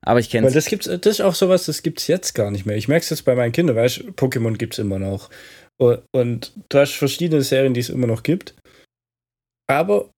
[0.00, 2.66] Aber ich kenne Weil das gibt's, das ist auch sowas, das gibt's jetzt gar nicht
[2.66, 2.76] mehr.
[2.76, 5.30] Ich merke es jetzt bei meinen Kindern, weißt du, Pokémon gibt's immer noch.
[5.76, 8.54] Und, und du hast verschiedene Serien, die es immer noch gibt.
[9.66, 10.10] Aber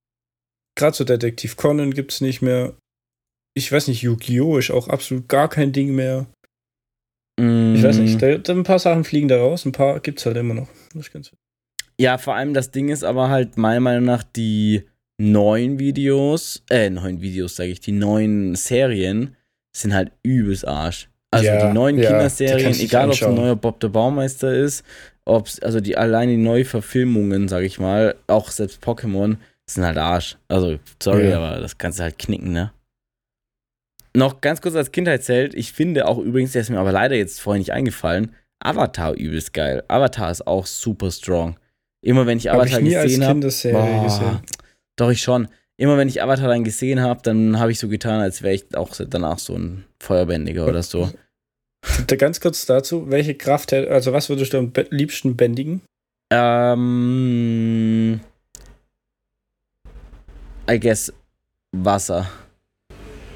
[0.76, 2.75] gerade so Detektiv Conan gibt's nicht mehr.
[3.54, 4.59] Ich weiß nicht, Yu-Gi-Oh!
[4.59, 6.26] ist auch absolut gar kein Ding mehr.
[7.38, 8.02] Ich weiß Mm.
[8.02, 10.69] nicht, da, da ein paar Sachen fliegen da raus, ein paar gibt's halt immer noch.
[11.99, 14.85] Ja, vor allem das Ding ist aber halt meiner Meinung nach die
[15.19, 19.37] neuen Videos, äh, neuen Videos sage ich, die neuen Serien
[19.75, 21.09] sind halt übelst Arsch.
[21.31, 24.85] Also Ja, die neuen ja, Kinderserien, egal ob es ein neuer Bob der Baumeister ist,
[25.26, 29.37] ob es, also die allein die Neuverfilmungen, sage ich mal, auch selbst Pokémon,
[29.69, 30.37] sind halt Arsch.
[30.49, 31.38] Also, sorry, Ja.
[31.38, 32.73] aber das kannst du halt knicken, ne?
[34.17, 37.39] Noch ganz kurz als Kindheitsheld, ich finde auch übrigens, der ist mir aber leider jetzt
[37.39, 39.85] vorher nicht eingefallen, Avatar übelst geil.
[39.89, 41.59] Avatar ist auch super strong.
[42.01, 44.41] Immer wenn ich Avatar ich nie als gesehen habe, gesehen.
[44.97, 45.49] doch ich schon.
[45.77, 48.75] Immer wenn ich Avatar dann gesehen habe, dann habe ich so getan, als wäre ich
[48.75, 51.11] auch danach so ein Feuerbändiger oder so.
[52.07, 55.83] Ganz kurz dazu, welche Kraft, also was würdest du am liebsten bändigen?
[56.33, 58.21] Ähm,
[60.71, 61.13] I guess
[61.73, 62.31] Wasser.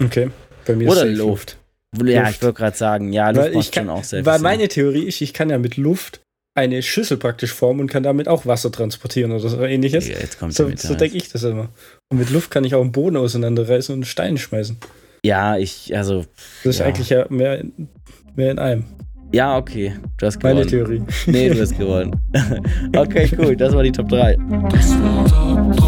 [0.03, 0.31] Okay.
[0.67, 1.57] Bei mir Oder safe Luft.
[2.05, 2.37] Ja, Luft.
[2.37, 4.69] ich wollte gerade sagen, ja, Luft Weil macht ich kann, schon auch sehr weil meine
[4.69, 6.21] Theorie ist, ich kann ja mit Luft
[6.57, 10.09] eine Schüssel praktisch formen und kann damit auch Wasser transportieren oder so ähnliches.
[10.09, 11.69] Ja, Jetzt kommt So, mit so denke ich das immer.
[12.11, 14.77] Und mit Luft kann ich auch einen Boden auseinanderreißen und einen Stein schmeißen.
[15.25, 16.25] Ja, ich, also,
[16.65, 16.87] Das ist Ja.
[16.87, 17.89] eigentlich ja mehr in,
[18.37, 18.85] mehr in einem.
[19.33, 19.95] ja, okay.
[20.19, 20.71] Du hast Meine gewonnen.
[20.71, 21.03] Theorie.
[21.27, 22.21] Nee, du hast gewonnen.
[22.97, 23.57] okay, cool.
[23.57, 24.37] Das war die Top 3.
[24.71, 25.85] Das war Top 3,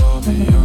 [0.00, 0.55] Fabian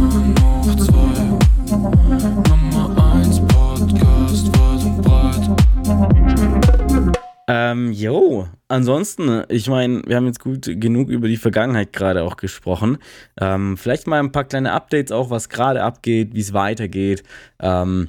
[7.54, 12.38] Ähm, jo, ansonsten, ich meine, wir haben jetzt gut genug über die Vergangenheit gerade auch
[12.38, 12.96] gesprochen.
[13.38, 17.22] Ähm, vielleicht mal ein paar kleine Updates auch, was gerade abgeht, wie es weitergeht.
[17.60, 18.08] Ähm,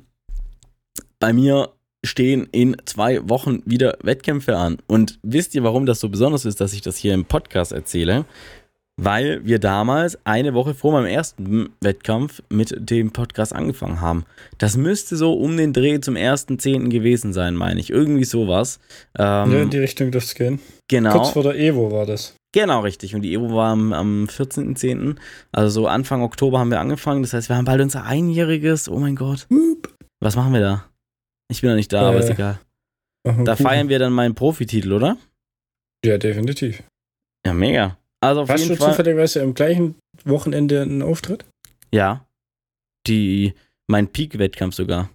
[1.19, 1.73] bei mir
[2.05, 4.77] stehen in zwei Wochen wieder Wettkämpfe an.
[4.87, 8.23] Und wisst ihr, warum das so besonders ist, dass ich das hier im Podcast erzähle?
[9.01, 14.23] Weil wir damals eine Woche vor meinem ersten Wettkampf mit dem Podcast angefangen haben.
[14.59, 16.89] Das müsste so um den Dreh zum 1.10.
[16.89, 17.89] gewesen sein, meine ich.
[17.89, 18.79] Irgendwie sowas.
[19.17, 20.59] Ähm, ja, in die Richtung dürfte es gehen.
[20.87, 21.11] genau.
[21.13, 22.35] Kurz vor der Evo war das.
[22.53, 23.15] Genau, richtig.
[23.15, 25.15] Und die Evo war am, am 14.10.
[25.51, 27.23] Also so Anfang Oktober haben wir angefangen.
[27.23, 28.87] Das heißt, wir haben bald unser Einjähriges.
[28.87, 29.47] Oh mein Gott.
[30.19, 30.85] Was machen wir da?
[31.49, 32.59] Ich bin noch nicht da, aber ist Äh, egal.
[33.25, 33.57] Da Kuchen.
[33.57, 35.17] feiern wir dann meinen Profititel, oder?
[36.05, 36.83] Ja, definitiv.
[37.43, 37.97] Ja, mega.
[38.23, 38.89] Also auf Hast du jeden Fall.
[38.91, 41.45] zufälligerweise am gleichen Wochenende einen Auftritt?
[41.91, 42.25] Ja.
[43.07, 43.53] Die,
[43.87, 45.09] mein Peak-Wettkampf sogar.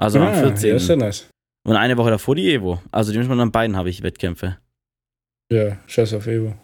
[0.00, 0.70] Also am Ah, 14.
[0.70, 1.28] Ja, ist ja nice.
[1.66, 2.80] Und eine Woche davor die Evo.
[2.90, 4.58] Also dementsprechend an beiden habe ich Wettkämpfe.
[5.52, 6.54] Ja, scheiß auf Evo.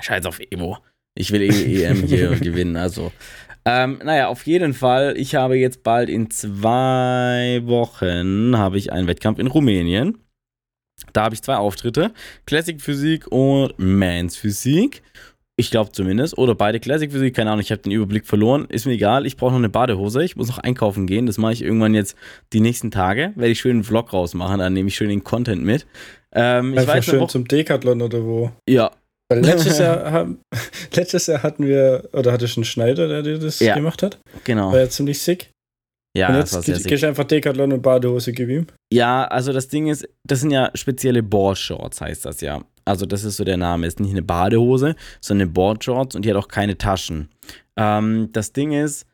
[0.00, 0.78] Scheiß auf Evo.
[1.16, 3.12] Ich will eh EM hier gewinnen, also.
[3.64, 5.16] Ähm, naja, auf jeden Fall.
[5.16, 10.18] Ich habe jetzt bald in zwei Wochen habe ich einen Wettkampf in Rumänien.
[11.12, 12.12] Da habe ich zwei Auftritte.
[12.46, 15.02] Classic Physik und Mans Physik.
[15.58, 16.36] Ich glaube zumindest.
[16.36, 18.66] Oder beide Classic Physik, keine Ahnung, ich habe den Überblick verloren.
[18.68, 20.22] Ist mir egal, ich brauche noch eine Badehose.
[20.22, 21.26] Ich muss noch einkaufen gehen.
[21.26, 22.16] Das mache ich irgendwann jetzt
[22.52, 23.32] die nächsten Tage.
[23.36, 25.86] Werde ich schön einen Vlog rausmachen, dann nehme ich schön den Content mit.
[26.32, 28.50] Ähm, ich Einfach weiß schön noch, zum Decathlon oder wo.
[28.68, 28.90] ja,
[29.30, 30.40] Weil letztes Jahr, haben,
[30.94, 33.74] letztes Jahr hatten wir, oder hatte einen Schneider, der dir das Ja.
[33.74, 34.18] gemacht hat.
[34.44, 34.72] genau.
[34.72, 35.50] War ja ziemlich sick.
[36.16, 38.66] Ja, und das war jetzt sehr gehst du einfach Decathlon und Badehose gib ihm.
[38.92, 42.62] Ja, also das Ding ist, das sind ja spezielle Boardshorts, heißt das ja.
[42.84, 43.86] Also das ist so der Name.
[43.86, 47.28] Ist nicht eine Badehose, sondern eine Boardshorts und die hat auch keine Taschen.
[47.76, 49.06] Ähm, das Ding ist,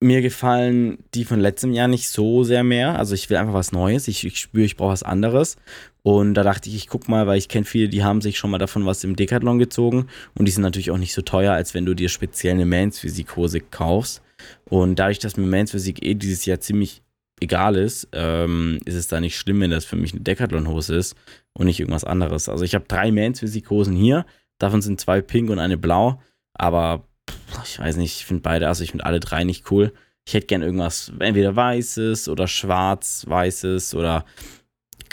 [0.00, 2.98] mir gefallen die von letztem Jahr nicht so sehr mehr.
[2.98, 4.08] Also ich will einfach was Neues.
[4.08, 5.56] Ich, ich spüre, ich brauche was anderes.
[6.02, 8.50] Und da dachte ich, ich guck mal, weil ich kenne viele, die haben sich schon
[8.50, 10.06] mal davon was im Decathlon gezogen.
[10.34, 12.98] Und die sind natürlich auch nicht so teuer, als wenn du dir speziell eine Mans
[13.00, 14.22] Physik-Hose kaufst.
[14.64, 17.02] Und dadurch, dass mir Mans Physik eh dieses Jahr ziemlich
[17.40, 21.14] egal ist, ähm, ist es da nicht schlimm, wenn das für mich eine Decathlon-Hose ist
[21.52, 22.48] und nicht irgendwas anderes.
[22.48, 24.26] Also ich habe drei Mans Physik-Hosen hier.
[24.58, 26.20] Davon sind zwei pink und eine blau.
[26.54, 27.04] Aber
[27.64, 29.92] ich weiß nicht, ich finde beide, also ich finde alle drei nicht cool.
[30.26, 34.26] Ich hätte gern irgendwas, entweder weißes oder schwarz-weißes oder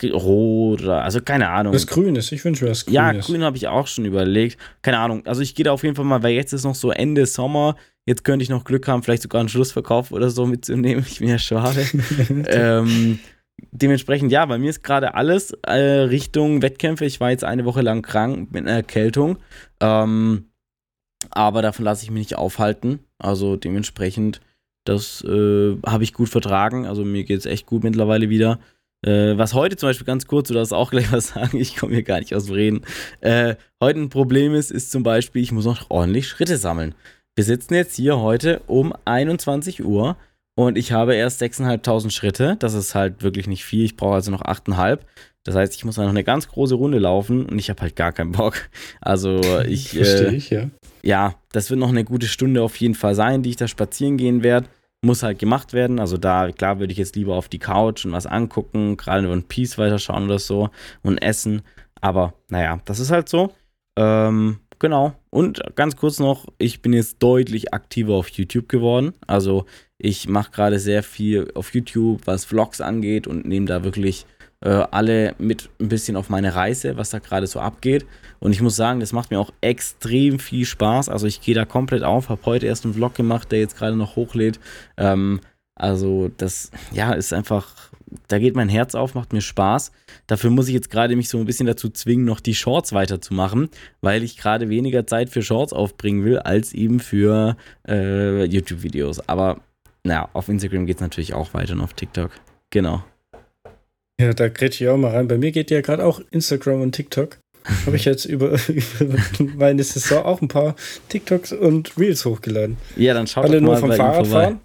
[0.03, 1.73] rot oder, also keine Ahnung.
[1.73, 3.25] Das Grün ist, ich wünsche mir das Grün Ja, ist.
[3.27, 4.57] grün habe ich auch schon überlegt.
[4.81, 5.25] Keine Ahnung.
[5.25, 7.75] Also ich gehe da auf jeden Fall mal, weil jetzt ist noch so Ende Sommer.
[8.05, 11.03] Jetzt könnte ich noch Glück haben, vielleicht sogar einen Schlussverkauf oder so mitzunehmen.
[11.09, 11.85] Ich bin ja schade.
[12.47, 13.19] ähm,
[13.71, 17.05] dementsprechend, ja, bei mir ist gerade alles äh, Richtung Wettkämpfe.
[17.05, 19.37] Ich war jetzt eine Woche lang krank mit einer Erkältung.
[19.79, 20.45] Ähm,
[21.31, 22.99] aber davon lasse ich mich nicht aufhalten.
[23.17, 24.41] Also dementsprechend
[24.83, 26.85] Das äh, habe ich gut vertragen.
[26.85, 28.59] Also mir geht es echt gut mittlerweile wieder.
[29.05, 31.93] Äh, was heute zum Beispiel ganz kurz, du darfst auch gleich was sagen, ich komme
[31.93, 32.81] hier gar nicht aus dem Reden.
[33.21, 36.95] Äh, heute ein Problem ist, ist zum Beispiel, ich muss noch ordentlich Schritte sammeln.
[37.35, 40.17] Wir sitzen jetzt hier heute um 21 Uhr
[40.55, 42.55] und ich habe erst 6.500 Schritte.
[42.59, 43.83] Das ist halt wirklich nicht viel.
[43.83, 44.99] Ich brauche also noch 8.500.
[45.43, 48.11] Das heißt, ich muss noch eine ganz große Runde laufen und ich habe halt gar
[48.11, 48.55] keinen Bock.
[49.01, 49.89] Also ich.
[49.89, 50.69] Verstehe äh, ich, ja.
[51.03, 54.17] ja, das wird noch eine gute Stunde auf jeden Fall sein, die ich da spazieren
[54.17, 54.67] gehen werde.
[55.05, 55.99] Muss halt gemacht werden.
[55.99, 59.33] Also da, klar, würde ich jetzt lieber auf die Couch und was angucken, gerade über
[59.33, 60.69] ein Piece weiterschauen oder so
[61.03, 61.61] und essen.
[62.01, 63.53] Aber naja, das ist halt so.
[63.97, 65.13] Ähm, genau.
[65.29, 69.13] Und ganz kurz noch, ich bin jetzt deutlich aktiver auf YouTube geworden.
[69.27, 69.65] Also
[69.99, 74.25] ich mache gerade sehr viel auf YouTube, was Vlogs angeht und nehme da wirklich
[74.61, 78.05] äh, alle mit ein bisschen auf meine Reise, was da gerade so abgeht.
[78.39, 81.09] Und ich muss sagen, das macht mir auch extrem viel Spaß.
[81.09, 83.95] Also ich gehe da komplett auf, habe heute erst einen Vlog gemacht, der jetzt gerade
[83.95, 84.59] noch hochlädt.
[84.97, 85.39] Ähm,
[85.75, 87.91] also das, ja, ist einfach,
[88.27, 89.91] da geht mein Herz auf, macht mir Spaß.
[90.27, 93.69] Dafür muss ich jetzt gerade mich so ein bisschen dazu zwingen, noch die Shorts weiterzumachen,
[94.01, 99.27] weil ich gerade weniger Zeit für Shorts aufbringen will, als eben für äh, YouTube-Videos.
[99.27, 99.59] Aber
[100.03, 102.31] naja, auf Instagram geht es natürlich auch weiter und auf TikTok.
[102.69, 103.03] Genau.
[104.19, 105.27] Ja, da grätsch ich auch mal rein.
[105.27, 107.37] Bei mir geht ja gerade auch Instagram und TikTok.
[107.85, 108.57] Habe ich jetzt über,
[108.99, 109.17] über
[109.55, 110.75] meine Saison auch ein paar
[111.09, 112.77] TikToks und Reels hochgeladen.
[112.95, 114.43] Ja, dann schaut Alle doch nur mal vom bei ihm Fahrrad vorbei.
[114.45, 114.59] fahren.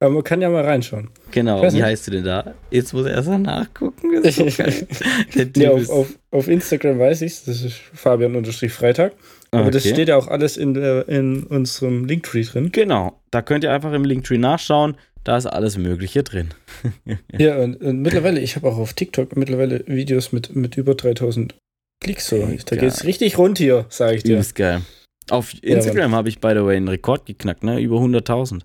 [0.00, 1.08] Aber man kann ja mal reinschauen.
[1.30, 1.82] Genau, wie nicht.
[1.82, 2.54] heißt du denn da?
[2.70, 4.22] Jetzt muss er erst mal nachgucken.
[4.22, 4.62] Das ist so
[5.62, 9.12] Ja, auf, auf, auf Instagram weiß ich das ist Fabian-Freitag.
[9.50, 9.94] Aber das Okay.
[9.94, 12.70] steht ja auch alles in, in unserem Linktree drin.
[12.72, 14.96] Genau, da könnt ihr einfach im Linktree nachschauen.
[15.24, 16.50] Da ist alles Mögliche drin.
[17.38, 21.54] Ja, und, und mittlerweile, ich habe auch auf TikTok mittlerweile Videos mit, mit über 3000
[22.02, 22.28] Klicks.
[22.28, 22.36] So.
[22.36, 24.32] Ey, Da geht's richtig rund hier, sage ich dir.
[24.34, 24.82] Übelst geil.
[25.30, 27.80] Auf Instagram habe ich, by the way, einen Rekord geknackt, ne?
[27.80, 28.62] Über 100.000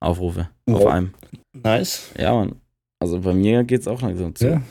[0.00, 0.86] Aufrufe auf Wow.
[0.92, 1.14] einem.
[1.56, 2.10] Nice.
[2.18, 2.56] Ja, Mann.
[3.02, 4.46] Also bei mir geht's auch langsam zu.
[4.46, 4.62] Ja.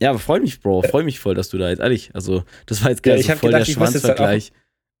[0.00, 0.82] Ja, aber freu mich, Bro.
[0.82, 3.26] Freu mich voll, dass du da jetzt, ehrlich, also das war jetzt geil, Ja, ich
[3.26, 4.52] so voll gedacht, der ich muss jetzt Schwanzvergleich.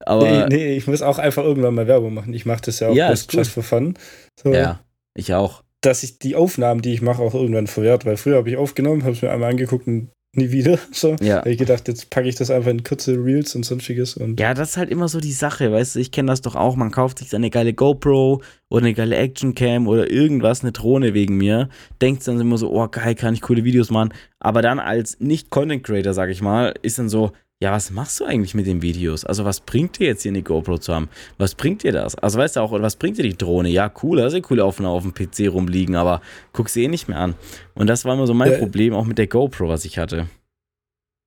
[0.04, 2.32] Aber nee, nee, ich muss auch einfach irgendwann mal Werbung machen.
[2.34, 3.38] Ich mache das ja auch Ja, ist gut.
[3.38, 3.94] just for fun.
[4.40, 4.80] So, ja,
[5.18, 5.62] ich auch.
[5.80, 8.04] Dass ich die Aufnahmen, die ich mache, auch irgendwann verwehrt.
[8.04, 10.78] Weil früher habe ich aufgenommen, habe es mir einmal angeguckt und nie wieder.
[10.92, 11.16] So.
[11.20, 11.38] Ja.
[11.38, 14.16] Habe ich gedacht, jetzt packe ich das einfach in kurze Reels und sonstiges.
[14.16, 16.56] Und Ja, das ist halt immer so die Sache, weißt du, ich kenne das doch
[16.56, 20.72] auch, man kauft sich dann eine geile GoPro oder eine geile Actioncam oder irgendwas, eine
[20.72, 21.68] Drohne wegen mir,
[22.00, 26.14] denkt dann immer so, oh geil, kann ich coole Videos machen, aber dann als Nicht-Content-Creator,
[26.14, 29.24] sag ich mal, ist dann so, ja, was machst du eigentlich mit den Videos?
[29.24, 31.08] Also was bringt dir jetzt hier eine GoPro zu haben?
[31.38, 32.14] Was bringt dir das?
[32.14, 33.68] Also weißt du auch, was bringt dir die Drohne?
[33.68, 36.20] Ja, cool, da ist eine coole Aufnahme auf dem PC rumliegen, aber
[36.52, 37.34] guck sie eh nicht mehr an.
[37.74, 38.58] Und das war immer so mein Ja.
[38.58, 40.28] Problem, auch mit der GoPro, was ich hatte.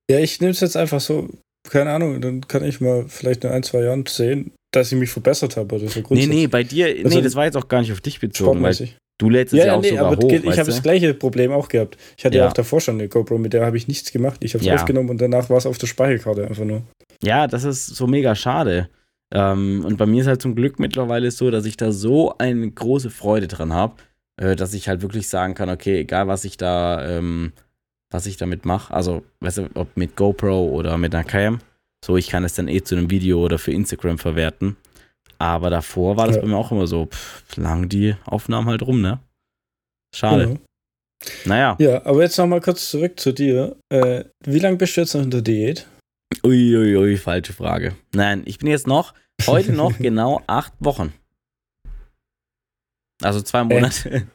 [0.10, 1.30] ja, ich nehme es jetzt einfach so,
[1.70, 5.10] keine Ahnung, dann kann ich mal vielleicht in ein, zwei Jahren sehen, dass ich mich
[5.10, 7.82] verbessert habe oder so Nee, nee, bei dir, nee, Also- das war jetzt auch gar
[7.82, 8.76] nicht auf dich bezogen, weil.
[9.17, 11.52] Du lädst es Ja, ja, auch nee, sogar aber hoch, ich habe das gleiche Problem
[11.52, 11.97] auch gehabt.
[12.17, 12.43] Ich hatte ja.
[12.43, 12.50] Ja.
[12.50, 14.43] auch davor schon eine GoPro, mit der habe ich nichts gemacht.
[14.43, 14.76] Ich habe es Ja.
[14.76, 16.84] aufgenommen und danach war es auf der Speicherkarte einfach nur.
[17.24, 18.89] Ja, das ist so mega schade.
[19.34, 22.69] Ähm, und bei mir ist halt zum Glück mittlerweile so, dass ich da so eine
[22.69, 23.95] große Freude dran habe,
[24.38, 27.54] äh, dass ich halt wirklich sagen kann, okay, egal was ich da, ähm,
[28.10, 31.60] was ich damit mache, also, weißt du, ob mit GoPro oder mit einer Cam,
[32.04, 34.76] so, ich kann es dann eh zu einem Video oder für Instagram verwerten.
[35.41, 36.43] Aber davor war das Ja.
[36.43, 39.19] bei mir auch immer so, pff, lang die Aufnahmen halt rum, ne?
[40.15, 40.60] Schade.
[41.45, 41.75] Naja.
[41.80, 42.06] Ja.
[42.06, 43.75] aber jetzt noch mal kurz zurück zu dir.
[43.89, 45.88] Äh, wie lange bist du jetzt noch in der Diät?
[46.43, 47.95] Uiuiui, ui, falsche Frage.
[48.13, 49.13] Nein, ich bin jetzt noch,
[49.47, 51.12] heute noch genau acht Wochen.
[53.23, 54.27] Also zwei Monate.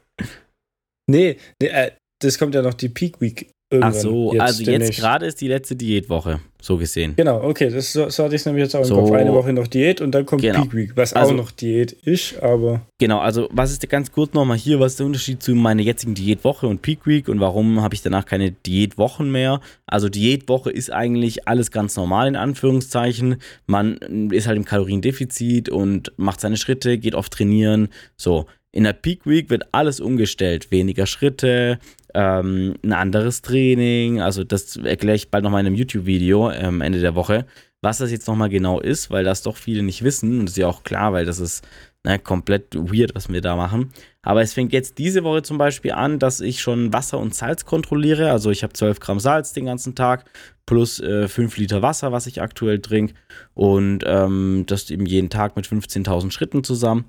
[1.09, 3.93] Nee, nee äh, das kommt ja noch die Peak Week Ach irgendwann.
[4.01, 7.15] so, also jetzt gerade ist die letzte Diätwoche, so gesehen.
[7.17, 8.97] Genau, okay, das so, so hatte ich es nämlich jetzt auch im So.
[8.97, 9.13] Kopf.
[9.13, 10.63] Eine Woche noch Diät und dann kommt Genau.
[10.63, 14.33] Peak Week, was Also- auch noch Diät ist, aber Genau, also was ist ganz kurz
[14.35, 17.81] nochmal hier, was ist der Unterschied zu meiner jetzigen Diätwoche und Peak Week und warum
[17.83, 19.61] habe ich danach keine Diätwochen mehr?
[19.87, 23.37] Also Diätwoche ist eigentlich alles ganz normal in Anführungszeichen.
[23.67, 23.97] Man
[24.33, 27.89] ist halt im Kaloriendefizit und macht seine Schritte, geht oft trainieren.
[28.17, 30.71] So, in der Peak Week wird alles umgestellt.
[30.71, 31.79] Weniger Schritte,
[32.17, 34.21] ähm, ein anderes Training.
[34.21, 37.45] Also das erkläre ich bald nochmal in einem YouTube-Video am Ende der Woche,
[37.87, 40.41] was das jetzt nochmal genau ist, weil das doch viele nicht wissen.
[40.41, 41.65] Und das ist ja auch klar, weil das ist
[42.03, 43.93] ne, komplett weird, was wir da machen.
[44.23, 47.65] Aber es fängt jetzt diese Woche zum Beispiel an, dass ich schon Wasser und Salz
[47.65, 48.33] kontrolliere.
[48.33, 50.25] Also ich habe 12 Gramm Salz den ganzen Tag
[50.67, 53.15] plus äh, 5 Liter Wasser, was ich aktuell trinke.
[53.55, 57.05] Und ähm, das eben jeden Tag mit 15.000 Schritten zusammen.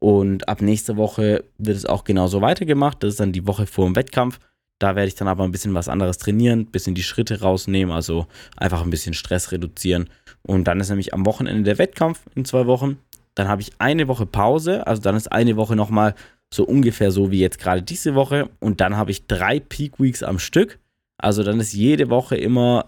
[0.00, 3.00] Und ab nächste Woche wird es auch genauso weitergemacht.
[3.04, 4.40] Das ist dann die Woche vor dem Wettkampf.
[4.78, 7.94] Da werde ich dann aber ein bisschen was anderes trainieren, ein bisschen die Schritte rausnehmen,
[7.94, 10.10] also einfach ein bisschen Stress reduzieren.
[10.42, 12.98] Und dann ist nämlich am Wochenende der Wettkampf in zwei Wochen.
[13.34, 16.14] Dann habe ich eine Woche Pause, also dann ist eine Woche nochmal
[16.52, 18.48] so ungefähr so wie jetzt gerade diese Woche.
[18.60, 20.78] Und dann habe ich drei Peak Weeks am Stück.
[21.18, 22.86] Also dann ist jede Woche immer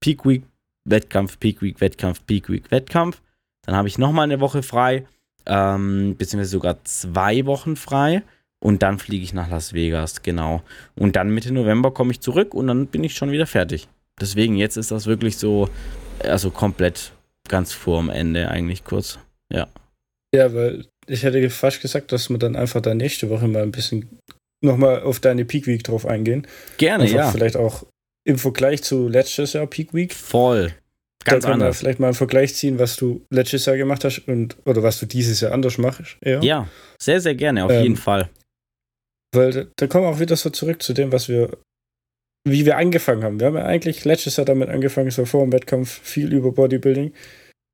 [0.00, 0.42] Peak Week,
[0.84, 3.22] Wettkampf, Peak Week, Wettkampf, Peak Week, Wettkampf.
[3.62, 5.06] Dann habe ich nochmal eine Woche frei,
[5.46, 8.22] ähm, beziehungsweise sogar zwei Wochen frei.
[8.60, 10.62] Und dann fliege ich nach Las Vegas, genau.
[10.96, 13.88] Und dann Mitte November komme ich zurück und dann bin ich schon wieder fertig.
[14.20, 15.68] Deswegen, jetzt ist das wirklich so,
[16.24, 17.12] also komplett
[17.48, 19.18] ganz vorm Ende eigentlich kurz.
[19.52, 19.68] Ja.
[20.34, 23.70] Ja, weil ich hätte fast gesagt, dass wir dann einfach da nächste Woche mal ein
[23.70, 24.18] bisschen
[24.60, 26.46] nochmal auf deine Peak Week drauf eingehen.
[26.76, 27.30] Gerne, Einfach ja.
[27.30, 27.86] Vielleicht auch
[28.24, 30.12] im Vergleich zu letztes Jahr Peak Week.
[30.12, 30.74] Voll.
[31.24, 31.78] Ganz da können wir anders.
[31.78, 35.06] vielleicht mal einen Vergleich ziehen, was du letztes Jahr gemacht hast und oder was du
[35.06, 36.16] dieses Jahr anders machst.
[36.20, 36.42] Eher.
[36.42, 36.68] Ja,
[37.00, 38.28] sehr, sehr gerne, auf Ähm, jeden Fall.
[39.34, 41.58] Weil da, kommen wir auch wieder so zurück zu dem, was wir,
[42.46, 43.40] wie wir angefangen haben.
[43.40, 47.12] Wir haben ja eigentlich letztes Jahr damit angefangen, so vor dem Wettkampf viel über Bodybuilding.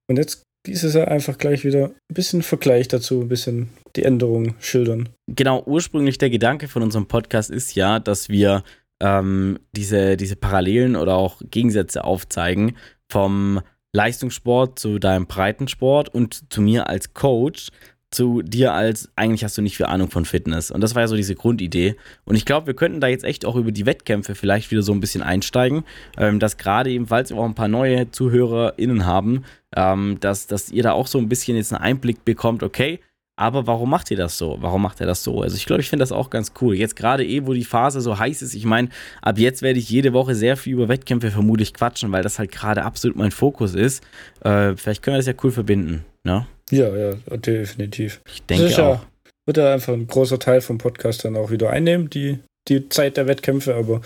[0.09, 4.55] Und jetzt dieses Jahr einfach gleich wieder ein bisschen Vergleich dazu, ein bisschen die Änderungen
[4.61, 5.11] schildern.
[5.29, 8.65] Genau, ursprünglich der Gedanke von unserem Podcast ist ja, dass wir
[9.03, 12.77] ähm, diese, diese Parallelen oder auch Gegensätze aufzeigen
[13.11, 13.61] vom
[13.95, 17.69] Leistungssport zu deinem Breitensport und zu mir als Coach,
[18.15, 20.71] zu dir als, eigentlich hast du nicht viel Ahnung von Fitness.
[20.71, 21.97] Und das war ja so diese Grundidee.
[22.25, 24.93] Und ich glaube, wir könnten da jetzt echt auch über die Wettkämpfe vielleicht wieder so
[24.93, 25.85] ein bisschen einsteigen,
[26.17, 29.45] ähm, dass gerade eben, falls wir auch ein paar neue ZuhörerInnen haben,
[29.77, 33.01] ähm, dass, dass ihr da auch so ein bisschen jetzt einen Einblick bekommt, okay,
[33.37, 34.57] aber warum macht ihr das so?
[34.61, 35.43] Warum macht er das so?
[35.43, 36.75] Also ich glaube, ich finde das auch ganz cool.
[36.75, 38.89] Jetzt gerade eh, wo die Phase so heiß ist, ich meine,
[39.23, 42.53] ab jetzt werde ich jede Woche sehr viel über Wettkämpfe vermutlich quatschen, weil das halt
[42.53, 44.05] gerade absolut mein Fokus ist.
[44.43, 46.05] Äh, vielleicht können wir das ja cool verbinden.
[46.23, 46.47] Ne?
[46.71, 48.21] Ja, ja, definitiv.
[48.27, 48.87] Ich denke Sicher.
[48.87, 49.07] auch.
[49.47, 53.17] Wird ja einfach ein großer Teil vom Podcast dann auch wieder einnehmen, die, die Zeit
[53.17, 54.01] der Wettkämpfe, aber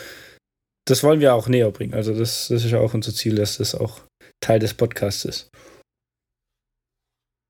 [0.86, 1.94] das wollen wir auch näher bringen.
[1.94, 4.00] Also das, das ist ja auch unser Ziel, dass das auch
[4.40, 5.50] Teil des Podcasts ist.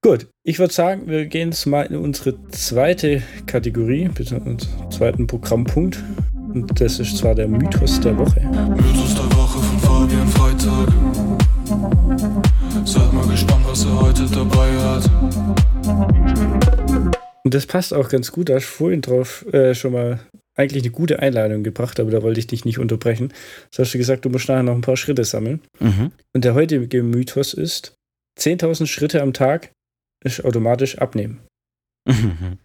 [0.00, 5.26] Gut, ich würde sagen, wir gehen jetzt mal in unsere zweite Kategorie, bitte unseren zweiten
[5.26, 5.98] Programmpunkt.
[6.54, 8.40] Und das ist zwar der Mythos der Woche.
[8.40, 10.88] Mythos der Woche von Fabian Freitag.
[12.86, 15.10] Seid mal gespannt, was er heute dabei hat.
[17.42, 20.20] Und das passt auch ganz gut, da hast du vorhin drauf äh, schon mal
[20.54, 23.32] eigentlich eine gute Einladung gebracht, aber da wollte ich dich nicht unterbrechen.
[23.72, 25.60] So hast du gesagt, du musst nachher noch ein paar Schritte sammeln.
[25.80, 26.12] Mhm.
[26.32, 27.96] Und der heutige Mythos ist,
[28.38, 29.72] 10.000 Schritte am Tag
[30.44, 31.40] automatisch abnehmen.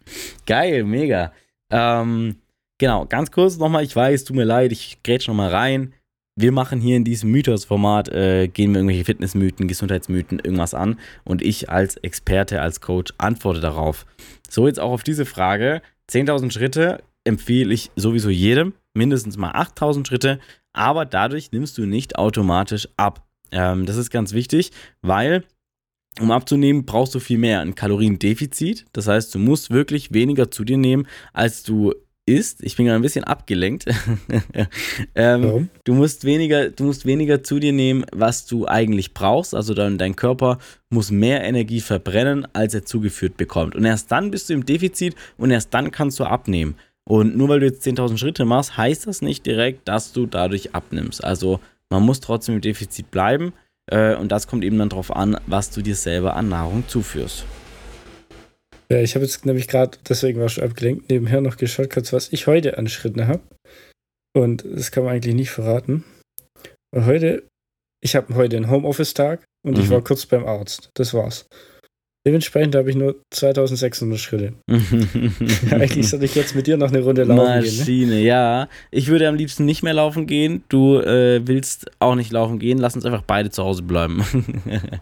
[0.46, 1.32] Geil, mega.
[1.70, 2.36] Ähm,
[2.78, 5.94] genau, ganz kurz nochmal, ich weiß, tut mir leid, ich grätsch nochmal rein.
[6.36, 11.42] Wir machen hier in diesem Mythos-Format, äh, gehen wir irgendwelche Fitnessmythen, Gesundheitsmythen, irgendwas an und
[11.42, 14.04] ich als Experte, als Coach antworte darauf.
[14.50, 15.80] So jetzt auch auf diese Frage.
[16.10, 20.40] 10.000 Schritte empfehle ich sowieso jedem, mindestens mal 8.000 Schritte,
[20.72, 23.24] aber dadurch nimmst du nicht automatisch ab.
[23.52, 25.44] Ähm, das ist ganz wichtig, weil
[26.20, 28.86] um abzunehmen, brauchst du viel mehr ein Kaloriendefizit.
[28.92, 31.92] Das heißt, du musst wirklich weniger zu dir nehmen, als du
[32.26, 32.62] isst.
[32.62, 33.86] Ich bin gerade ein bisschen abgelenkt.
[35.14, 35.68] ähm, Warum?
[35.84, 39.54] du musst weniger, du musst weniger zu dir nehmen, was du eigentlich brauchst.
[39.54, 43.74] Also dein, dein Körper muss mehr Energie verbrennen, als er zugeführt bekommt.
[43.74, 46.76] Und erst dann bist du im Defizit und erst dann kannst du abnehmen.
[47.06, 50.74] Und nur weil du jetzt 10.000 Schritte machst, heißt das nicht direkt, dass du dadurch
[50.74, 51.22] abnimmst.
[51.22, 53.52] Also man muss trotzdem im Defizit bleiben.
[53.90, 57.44] Äh, und das kommt eben dann darauf an, was du dir selber an Nahrung zuführst.
[58.90, 62.12] Ja, ich habe jetzt nämlich gerade, deswegen war ich schon abgelenkt, nebenher noch geschaut, kurz,
[62.12, 63.40] was ich heute an Schritten habe.
[64.36, 66.04] Und das kann man eigentlich nicht verraten.
[66.92, 67.48] Weil heute,
[68.02, 69.90] ich habe heute einen Homeoffice-Tag und ich Mhm.
[69.94, 70.90] war kurz beim Arzt.
[70.94, 71.46] Das war's.
[72.26, 74.54] Dementsprechend habe ich nur 2600 Schritte.
[75.70, 77.72] Eigentlich sollte ich jetzt mit dir noch eine Runde laufen gehen.
[77.72, 77.78] Ne?
[77.78, 78.68] Maschine, ja.
[78.90, 80.64] Ich würde am liebsten nicht mehr laufen gehen.
[80.70, 82.78] Du äh, willst auch nicht laufen gehen.
[82.78, 84.24] Lass uns einfach beide zu Hause bleiben.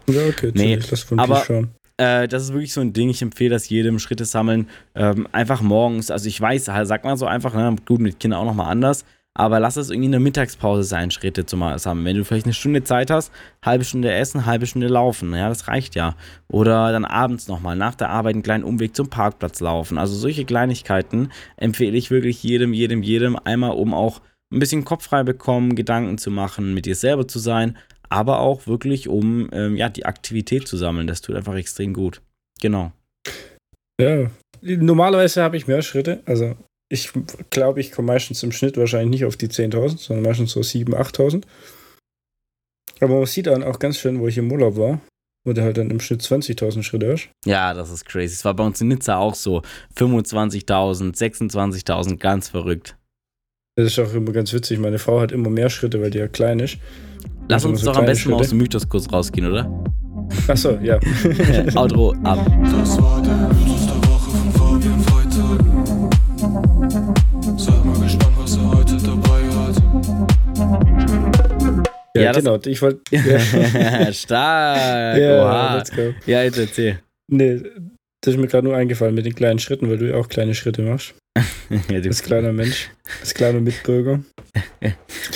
[0.09, 1.69] Ja, okay, Nee, ich lass von aber- dir schauen.
[1.99, 3.11] Äh, das ist wirklich so ein Ding.
[3.11, 4.67] Ich empfehle das jedem, Schritte sammeln.
[4.95, 6.11] Ähm, einfach morgens.
[6.11, 7.77] Also ich weiß, sag mal so einfach, ne?
[7.87, 9.05] gut, mit Kindern auch nochmal anders.
[9.35, 12.05] Aber lass es irgendwie in der Mittagspause sein, Schritte zu ma- sammeln.
[12.05, 13.33] Wenn du vielleicht eine Stunde Zeit hast,
[13.65, 15.35] halbe Stunde essen, halbe Stunde laufen.
[15.35, 16.17] Ja, das reicht ja.
[16.49, 19.97] Oder dann abends nochmal nach der Arbeit einen kleinen Umweg zum Parkplatz laufen.
[19.97, 23.37] Also solche Kleinigkeiten empfehle ich wirklich jedem, jedem, jedem.
[23.37, 24.21] Einmal, um auch
[24.53, 27.79] ein bisschen Kopf frei bekommen, Gedanken zu machen, mit dir selber zu sein,
[28.11, 31.07] aber auch wirklich, um ähm, ja, die Aktivität zu sammeln.
[31.07, 32.21] Das tut einfach extrem gut.
[32.61, 32.93] Genau.
[33.99, 36.21] Ja, normalerweise habe ich mehr Schritte.
[36.27, 36.55] Also
[36.93, 37.11] ich
[37.51, 40.95] glaube, ich komme meistens im Schnitt wahrscheinlich nicht auf die 10.000, sondern meistens so 7.000,
[40.95, 41.43] 8.000.
[43.01, 45.01] Aber man sieht dann auch ganz schön, wo ich im Urlaub war,
[45.45, 47.29] wo der halt dann im Schnitt 20.000 Schritte ist.
[47.47, 48.35] Ja, das ist crazy.
[48.35, 49.63] Es war bei uns in Nizza auch so.
[49.97, 52.97] 25.000, 26.000, ganz verrückt.
[53.77, 54.79] Das ist auch immer ganz witzig.
[54.79, 56.77] Meine Frau hat immer mehr Schritte, weil die ja klein ist.
[57.49, 58.45] Lass Also uns so doch am besten mal Schritte.
[58.45, 59.85] aus dem Mythos kurz rausgehen, oder?
[60.47, 61.01] Achso, ja.
[61.75, 62.39] Outro ab.
[62.71, 63.51] Das war der
[72.23, 72.59] Ja, Ja, genau.
[72.67, 73.01] Ich wollte.
[73.13, 75.19] Ja, Stark.
[75.19, 76.15] ja, let's go.
[76.27, 76.99] Ja, jetzt erzähl.
[77.29, 77.61] Nee,
[78.21, 80.55] das ist mir gerade nur eingefallen mit den kleinen Schritten, weil du ja auch kleine
[80.55, 81.15] Schritte machst.
[81.89, 84.21] Ja, Als kleiner Mensch, als kleiner Mitbürger.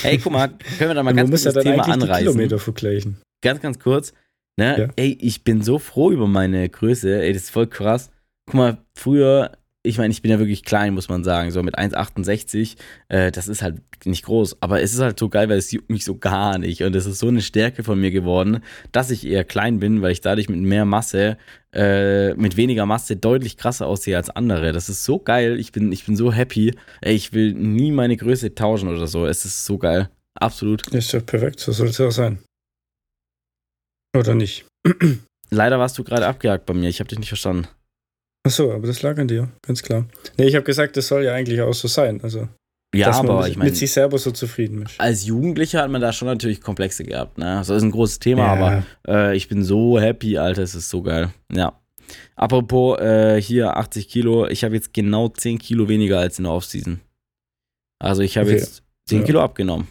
[0.03, 2.27] Ey, guck mal, können wir da mal ganz kurz ja das Thema anreißen?
[2.27, 3.17] Kilometer vergleichen.
[3.43, 4.13] Ganz, ganz kurz.
[4.59, 4.79] Ne?
[4.79, 4.89] Ja.
[4.97, 7.23] Ey, ich bin so froh über meine Größe.
[7.23, 8.11] Ey, das ist voll krass.
[8.47, 9.53] Guck mal, früher,
[9.87, 11.51] ich meine, ich bin ja wirklich klein, muss man sagen.
[11.51, 12.77] So mit 1,68.
[13.09, 14.61] Äh, das ist halt nicht groß.
[14.61, 16.83] Aber es ist halt so geil, weil es juckt mich so gar nicht.
[16.83, 20.13] Und es ist so eine Stärke von mir geworden, dass ich eher klein bin, weil
[20.13, 21.39] ich dadurch mit mehr Masse,
[21.73, 24.73] äh, mit weniger Masse deutlich krasser aussehe als andere.
[24.73, 25.59] Das ist so geil.
[25.59, 26.75] Ich bin, ich bin so happy.
[27.01, 29.27] Ey, ich will nie meine Größe tauschen oder so.
[29.27, 30.11] Es ist so geil.
[30.35, 30.87] Absolut.
[30.89, 32.39] Ist doch perfekt, so soll es auch sein.
[34.17, 34.67] Oder nicht?
[35.51, 36.89] Leider warst du gerade abgehakt bei mir.
[36.89, 37.69] Ich habe dich nicht verstanden.
[38.47, 40.07] Achso, aber das lag an dir, ganz klar.
[40.39, 42.21] Nee, ich habe gesagt, das soll ja eigentlich auch so sein.
[42.23, 42.49] Also,
[42.95, 45.01] Ja, dass man aber mit, ich meine, mit sich selber so zufrieden ist.
[45.01, 47.39] als Jugendlicher hat man da schon natürlich Komplexe gehabt.
[47.39, 47.45] Ne?
[47.59, 48.53] Das ist ein großes Thema, Ja.
[48.53, 51.33] aber äh, ich bin so happy, Alter, es ist so geil.
[51.53, 51.79] Ja.
[52.37, 56.53] Apropos äh, hier 80 Kilo, ich habe jetzt genau 10 Kilo weniger als in der
[56.53, 57.01] Offseason.
[57.99, 58.59] Also ich habe Okay.
[58.59, 59.25] jetzt 10 Ja.
[59.27, 59.89] Kilo abgenommen.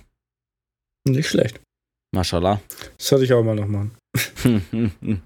[1.07, 1.59] Nicht schlecht.
[2.13, 2.61] Mashallah.
[2.97, 3.91] Das sollte ich auch mal noch machen.
[4.43, 5.21] ähm,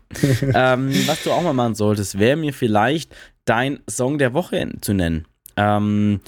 [1.05, 5.25] was du auch mal machen solltest, wäre mir vielleicht dein Song der Woche zu nennen.
[5.57, 6.21] Ähm,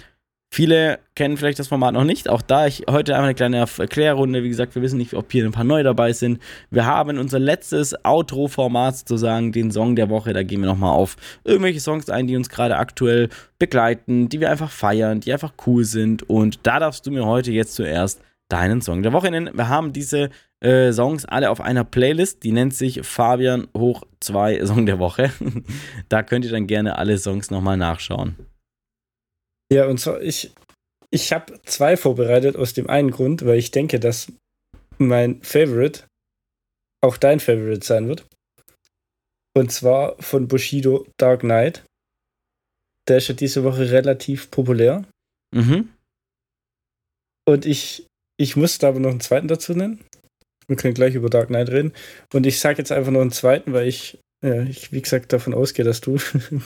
[0.53, 2.29] viele kennen vielleicht das Format noch nicht.
[2.29, 4.43] Auch da ich heute einmal eine kleine Erklärrunde.
[4.43, 6.39] Wie gesagt, wir wissen nicht, ob hier ein paar neue dabei sind.
[6.69, 10.33] Wir haben unser letztes Outro-Format sozusagen, den Song der Woche.
[10.33, 14.49] Da gehen wir nochmal auf irgendwelche Songs ein, die uns gerade aktuell begleiten, die wir
[14.49, 16.29] einfach feiern, die einfach cool sind.
[16.29, 18.21] Und da darfst du mir heute jetzt zuerst
[18.51, 19.55] deinen Song der Woche nennen.
[19.55, 24.65] Wir haben diese äh, Songs alle auf einer Playlist, die nennt sich Fabian hoch 2
[24.65, 25.31] Song der Woche.
[26.09, 28.35] da könnt ihr dann gerne alle Songs nochmal nachschauen.
[29.71, 30.51] Ja, und zwar, ich,
[31.11, 34.31] ich habe zwei vorbereitet aus dem einen Grund, weil ich denke, dass
[34.97, 36.03] mein Favorite
[37.01, 38.25] auch dein Favorite sein wird.
[39.55, 41.83] Und zwar von Bushido Dark Knight.
[43.07, 45.05] Der ist ja diese Woche relativ populär.
[45.53, 45.89] Mhm.
[47.45, 48.07] Und ich,
[48.41, 49.99] ich musste aber noch einen zweiten dazu nennen.
[50.67, 51.93] Wir können gleich über Dark Knight reden.
[52.33, 55.53] Und ich sage jetzt einfach noch einen zweiten, weil ich, ja, ich wie gesagt, davon
[55.53, 56.17] ausgehe, dass du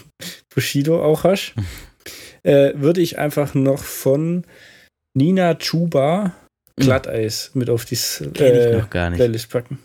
[0.53, 1.53] Bushido auch hast.
[2.43, 4.45] äh, würde ich einfach noch von
[5.15, 6.35] Nina Chuba
[6.77, 8.81] Glatteis mit auf die äh.
[8.83, 9.79] Playlist packen.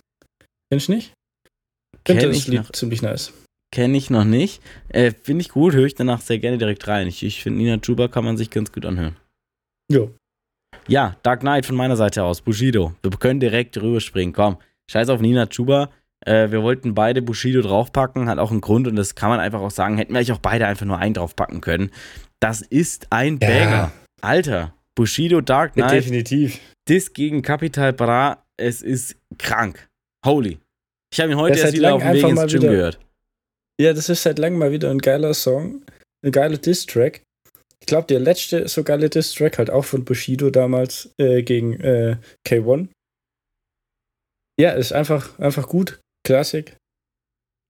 [0.71, 1.13] Kennst du nicht?
[2.05, 2.73] Kenn das ich Lied noch.
[2.73, 3.33] ziemlich nice.
[3.73, 4.61] Kenne ich noch nicht.
[4.89, 7.07] Äh, Finde ich gut, höre ich danach sehr gerne direkt rein.
[7.07, 9.17] Ich, ich finde, Nina Chuba kann man sich ganz gut anhören.
[9.91, 10.13] Jo.
[10.89, 12.95] Ja, Dark Knight von meiner Seite aus, Bushido.
[13.03, 14.33] Wir können direkt rüberspringen.
[14.33, 14.57] Komm,
[14.91, 15.91] scheiß auf Nina Chuba.
[16.27, 19.61] Äh, wir wollten beide Bushido draufpacken, hat auch einen Grund und das kann man einfach
[19.61, 19.97] auch sagen.
[19.97, 21.91] Hätten wir eigentlich auch beide einfach nur einen draufpacken können.
[22.41, 23.49] Das ist ein Ja.
[23.49, 23.93] Banger.
[24.21, 26.61] Alter, Bushido Dark Knight, definitiv.
[26.89, 29.89] Dis gegen Capital Bra, es ist krank.
[30.27, 30.59] Holy.
[31.13, 32.99] Ich habe ihn heute erst wieder auf dem Weg ins Gym wieder- gehört.
[33.81, 35.83] Ja, das ist seit langem mal wieder ein geiler Song.
[36.23, 37.23] Ein geiler Diss-Track.
[37.81, 42.17] Ich glaube, der letzte so geile Diss-Track halt auch von Bushido damals äh, gegen äh,
[42.47, 42.89] K1.
[44.61, 46.01] Ja, ist einfach, einfach gut.
[46.27, 46.77] Klassik.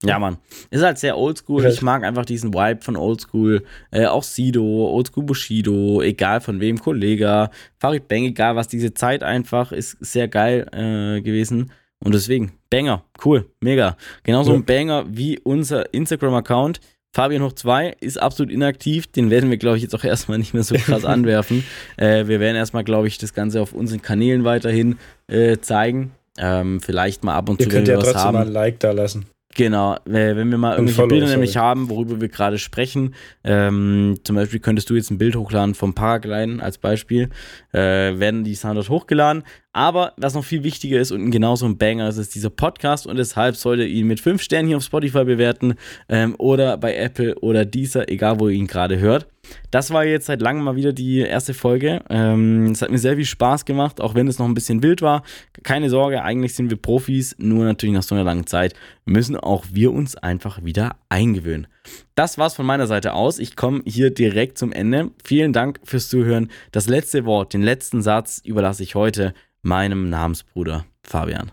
[0.03, 0.37] Ja, Mann.
[0.71, 1.63] Ist halt sehr oldschool.
[1.65, 3.63] Ich mag einfach diesen Vibe von oldschool.
[3.91, 8.67] Äh, auch Sido, oldschool Bushido, egal von wem, Kollega, Farid Bang, egal was.
[8.67, 11.71] Diese Zeit einfach ist sehr geil äh, gewesen.
[12.03, 13.95] Und deswegen, Banger, cool, mega.
[14.23, 14.57] Genauso Ja.
[14.57, 16.79] ein Banger wie unser Instagram-Account.
[17.13, 19.07] Fabian hoch 2 ist absolut inaktiv.
[19.07, 21.63] Den werden wir, glaube ich, jetzt auch erstmal nicht mehr so krass anwerfen.
[21.97, 24.97] Äh, wir werden erstmal, glaube ich, das Ganze auf unseren Kanälen weiterhin
[25.27, 26.11] äh, zeigen.
[26.37, 28.33] Ähm, vielleicht mal ab und Ihr zu, wenn könnt ja trotzdem haben.
[28.35, 29.25] mal ein Like da lassen.
[29.55, 31.39] Genau, äh, wenn wir mal irgendwelche Bilder sorry.
[31.39, 35.75] nämlich haben, worüber wir gerade sprechen, ähm, zum Beispiel könntest du jetzt ein Bild hochladen
[35.75, 37.29] vom Paragliden als Beispiel,
[37.73, 39.43] äh, werden die Sound dort hochgeladen.
[39.73, 43.17] Aber was noch viel wichtiger ist und genauso ein Banger ist, ist dieser Podcast und
[43.17, 45.75] deshalb solltet ihr ihn mit 5 Sternen hier auf Spotify bewerten
[46.09, 49.27] ähm, oder bei Apple oder dieser, egal wo ihr ihn gerade hört.
[49.71, 52.01] Das war jetzt seit langem mal wieder die erste Folge.
[52.09, 55.01] Ähm, es hat mir sehr viel Spaß gemacht, auch wenn es noch ein bisschen wild
[55.01, 55.23] war.
[55.63, 58.73] Keine Sorge, eigentlich sind wir Profis, nur natürlich nach so einer langen Zeit
[59.05, 61.67] müssen auch wir uns einfach wieder eingewöhnen.
[62.15, 63.39] Das war's von meiner Seite aus.
[63.39, 65.11] Ich komme hier direkt zum Ende.
[65.23, 66.49] Vielen Dank fürs Zuhören.
[66.71, 71.51] Das letzte Wort, den letzten Satz überlasse ich heute meinem Namensbruder Fabian.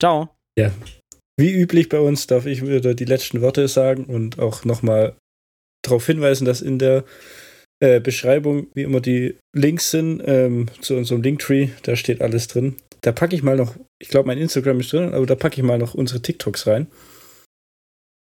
[0.00, 0.30] Ciao.
[1.36, 5.16] Wie üblich bei uns darf ich wieder die letzten Worte sagen und auch nochmal
[5.86, 7.04] darauf hinweisen, dass in der
[7.80, 11.68] äh, Beschreibung wie immer die Links sind ähm, zu unserem Linktree.
[11.82, 12.76] Da steht alles drin.
[13.00, 15.62] Da packe ich mal noch, ich glaube, mein Instagram ist drin, aber da packe ich
[15.62, 16.86] mal noch unsere TikToks rein.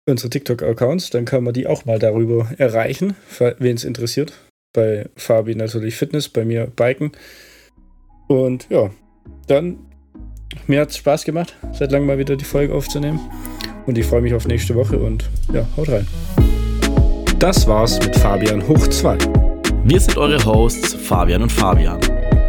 [0.07, 3.15] Unsere TikTok-Accounts, dann kann man die auch mal darüber erreichen,
[3.59, 4.33] wen es interessiert.
[4.75, 7.13] Bei Fabi natürlich Fitness, bei mir Biken.
[8.29, 8.91] Und ja,
[9.47, 9.79] dann,
[10.67, 13.21] mir hat es Spaß gemacht, seit langem mal wieder die Folge aufzunehmen.
[13.87, 16.07] Und ich freue mich auf nächste Woche und ja, haut rein.
[17.39, 19.18] Das war's mit Fabian hoch 2.
[19.85, 21.99] Wir sind eure Hosts Fabian und Fabian.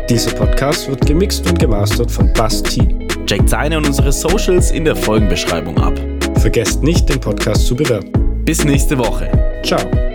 [0.09, 2.88] Dieser Podcast wird gemixt und gemastert von Basti.
[3.25, 5.93] Checkt seine und unsere Socials in der Folgenbeschreibung ab.
[6.39, 8.11] Vergesst nicht, den Podcast zu bewerten.
[8.45, 9.31] Bis nächste Woche.
[9.63, 10.14] Ciao.